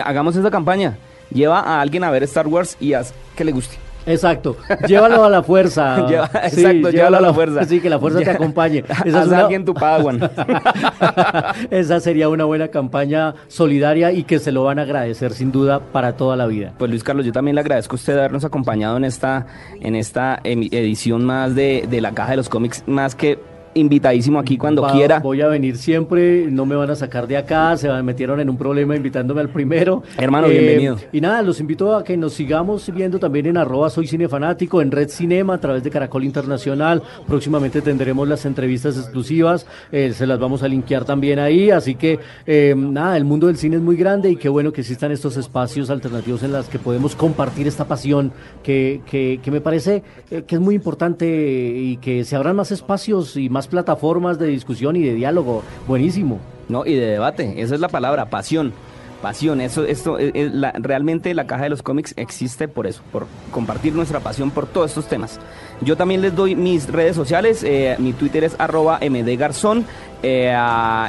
Hagamos 0.03 0.35
esa 0.35 0.49
campaña. 0.49 0.97
Lleva 1.33 1.59
a 1.59 1.81
alguien 1.81 2.03
a 2.03 2.11
ver 2.11 2.23
Star 2.23 2.47
Wars 2.47 2.77
y 2.79 2.93
haz 2.93 3.13
que 3.35 3.43
le 3.43 3.51
guste. 3.51 3.77
Exacto, 4.03 4.57
llévalo 4.87 5.23
a 5.23 5.29
la 5.29 5.43
fuerza. 5.43 6.07
Lleva- 6.09 6.27
Sí, 6.49 6.59
exacto, 6.61 6.89
llévalo 6.89 7.17
a 7.17 7.21
la 7.21 7.33
fuerza. 7.35 7.63
Sí, 7.65 7.79
que 7.79 7.87
la 7.87 7.99
fuerza 7.99 8.19
te 8.19 8.31
acompañe. 8.31 8.79
Esa 8.89 9.07
es 9.07 9.13
Haz 9.15 9.25
a 9.25 9.27
una- 9.27 9.39
alguien 9.41 9.63
tu 9.63 9.75
padawan. 9.75 10.19
Esa 11.69 11.99
sería 11.99 12.29
una 12.29 12.45
buena 12.45 12.69
campaña 12.69 13.35
solidaria 13.47 14.11
y 14.11 14.23
que 14.23 14.39
se 14.39 14.51
lo 14.51 14.63
van 14.63 14.79
a 14.79 14.83
agradecer 14.83 15.33
sin 15.33 15.51
duda 15.51 15.79
para 15.79 16.13
toda 16.17 16.35
la 16.35 16.47
vida. 16.47 16.73
Pues 16.79 16.89
Luis 16.89 17.03
Carlos, 17.03 17.25
yo 17.25 17.31
también 17.31 17.55
le 17.55 17.61
agradezco 17.61 17.93
a 17.95 17.97
usted 17.97 18.17
habernos 18.17 18.43
acompañado 18.43 18.97
en 18.97 19.05
esta, 19.05 19.45
en 19.79 19.95
esta 19.95 20.39
edición 20.43 21.23
más 21.25 21.53
de, 21.55 21.85
de 21.89 22.01
la 22.01 22.11
caja 22.13 22.31
de 22.31 22.37
los 22.37 22.49
cómics, 22.49 22.83
más 22.87 23.13
que 23.15 23.37
invitadísimo 23.73 24.39
aquí 24.39 24.57
cuando 24.57 24.81
Va- 24.81 24.91
quiera. 24.91 25.19
Voy 25.19 25.41
a 25.41 25.47
venir 25.47 25.77
siempre, 25.77 26.47
no 26.49 26.65
me 26.65 26.75
van 26.75 26.89
a 26.89 26.95
sacar 26.95 27.27
de 27.27 27.37
acá, 27.37 27.75
se 27.77 27.89
metieron 28.03 28.39
en 28.39 28.49
un 28.49 28.57
problema 28.57 28.95
invitándome 28.95 29.41
al 29.41 29.49
primero. 29.49 30.03
Eh, 30.17 30.23
Hermano, 30.23 30.47
bienvenido. 30.47 30.97
Y 31.11 31.21
nada, 31.21 31.41
los 31.41 31.59
invito 31.59 31.95
a 31.95 32.03
que 32.03 32.17
nos 32.17 32.33
sigamos 32.33 32.91
viendo 32.93 33.19
también 33.19 33.45
en 33.45 33.57
arroba 33.57 33.89
soy 33.89 34.07
cinefanático, 34.07 34.81
en 34.81 34.91
Red 34.91 35.09
Cinema, 35.09 35.55
a 35.55 35.57
través 35.59 35.83
de 35.83 35.89
Caracol 35.89 36.23
Internacional. 36.23 37.01
Próximamente 37.27 37.81
tendremos 37.81 38.27
las 38.27 38.45
entrevistas 38.45 38.97
exclusivas, 38.97 39.65
eh, 39.91 40.11
se 40.13 40.27
las 40.27 40.39
vamos 40.39 40.63
a 40.63 40.67
linkear 40.67 41.05
también 41.05 41.39
ahí. 41.39 41.71
Así 41.71 41.95
que 41.95 42.19
eh, 42.45 42.73
nada, 42.77 43.17
el 43.17 43.25
mundo 43.25 43.47
del 43.47 43.57
cine 43.57 43.77
es 43.77 43.81
muy 43.81 43.95
grande 43.95 44.29
y 44.29 44.35
qué 44.35 44.49
bueno 44.49 44.71
que 44.73 44.81
existan 44.81 45.11
estos 45.11 45.37
espacios 45.37 45.89
alternativos 45.89 46.43
en 46.43 46.51
los 46.51 46.67
que 46.67 46.79
podemos 46.79 47.15
compartir 47.15 47.67
esta 47.67 47.85
pasión 47.85 48.31
que, 48.63 49.01
que, 49.05 49.39
que 49.43 49.51
me 49.51 49.61
parece 49.61 50.03
eh, 50.29 50.43
que 50.45 50.55
es 50.55 50.61
muy 50.61 50.75
importante 50.75 51.25
y 51.27 51.97
que 51.97 52.23
se 52.23 52.35
abran 52.35 52.55
más 52.55 52.71
espacios 52.71 53.37
y 53.37 53.49
más 53.49 53.60
plataformas 53.67 54.37
de 54.39 54.47
discusión 54.47 54.95
y 54.95 55.03
de 55.03 55.13
diálogo. 55.13 55.63
Buenísimo. 55.87 56.39
No, 56.69 56.85
y 56.85 56.95
de 56.95 57.05
debate, 57.07 57.61
esa 57.61 57.75
es 57.75 57.81
la 57.81 57.89
palabra, 57.89 58.25
pasión. 58.29 58.73
Pasión, 59.21 59.61
eso, 59.61 59.83
esto, 59.85 60.17
es- 60.17 60.31
es 60.33 60.51
la- 60.51 60.71
realmente 60.71 61.31
la 61.35 61.45
caja 61.45 61.65
de 61.65 61.69
los 61.69 61.83
cómics 61.83 62.15
existe 62.17 62.67
por 62.67 62.87
eso, 62.87 63.03
por 63.11 63.27
compartir 63.51 63.93
nuestra 63.93 64.19
pasión 64.19 64.49
por 64.49 64.65
todos 64.65 64.89
estos 64.89 65.05
temas. 65.07 65.39
Yo 65.81 65.95
también 65.95 66.21
les 66.21 66.35
doy 66.35 66.55
mis 66.55 66.87
redes 66.89 67.15
sociales, 67.17 67.63
eh, 67.63 67.95
mi 67.99 68.13
Twitter 68.13 68.43
es 68.43 68.55
arroba 68.57 68.99
mdgarzón, 68.99 69.85
eh, 70.23 70.51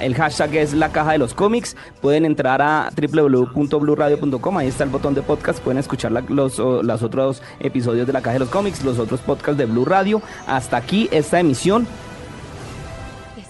el 0.02 0.14
hashtag 0.14 0.54
es 0.56 0.74
la 0.74 0.90
caja 0.90 1.12
de 1.12 1.18
los 1.18 1.32
cómics, 1.32 1.74
pueden 2.02 2.26
entrar 2.26 2.60
a 2.60 2.90
www.bluradio.com, 2.94 4.58
ahí 4.58 4.68
está 4.68 4.84
el 4.84 4.90
botón 4.90 5.14
de 5.14 5.22
podcast, 5.22 5.60
pueden 5.60 5.78
escuchar 5.78 6.12
la- 6.12 6.22
los, 6.28 6.58
los 6.58 7.02
otros 7.02 7.42
episodios 7.60 8.06
de 8.06 8.12
la 8.12 8.20
caja 8.20 8.34
de 8.34 8.40
los 8.40 8.48
cómics, 8.50 8.84
los 8.84 8.98
otros 8.98 9.20
podcasts 9.20 9.56
de 9.58 9.64
Blue 9.66 9.84
Radio. 9.86 10.20
Hasta 10.46 10.76
aquí 10.76 11.08
esta 11.12 11.40
emisión, 11.40 11.86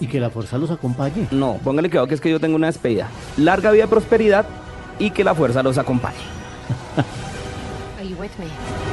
Y 0.03 0.07
que 0.07 0.19
la 0.19 0.29
fuerza 0.29 0.57
los 0.57 0.69
acompañe. 0.69 1.29
no, 1.31 1.59
póngale 1.63 1.89
cuidado 1.89 2.07
que 2.07 2.15
es 2.15 2.19
que 2.19 2.29
yo 2.29 2.37
tengo 2.37 2.57
una 2.57 2.67
despedida. 2.67 3.07
Larga 3.37 3.71
vida 3.71 3.87
prosperidad 3.87 4.45
y 4.99 5.11
que 5.11 5.23
la 5.23 5.33
fuerza 5.33 5.63
los 5.63 5.77
acompañe. 5.77 6.17
Are 7.97 8.05
you 8.05 8.17
with 8.17 8.31
me? 8.37 8.92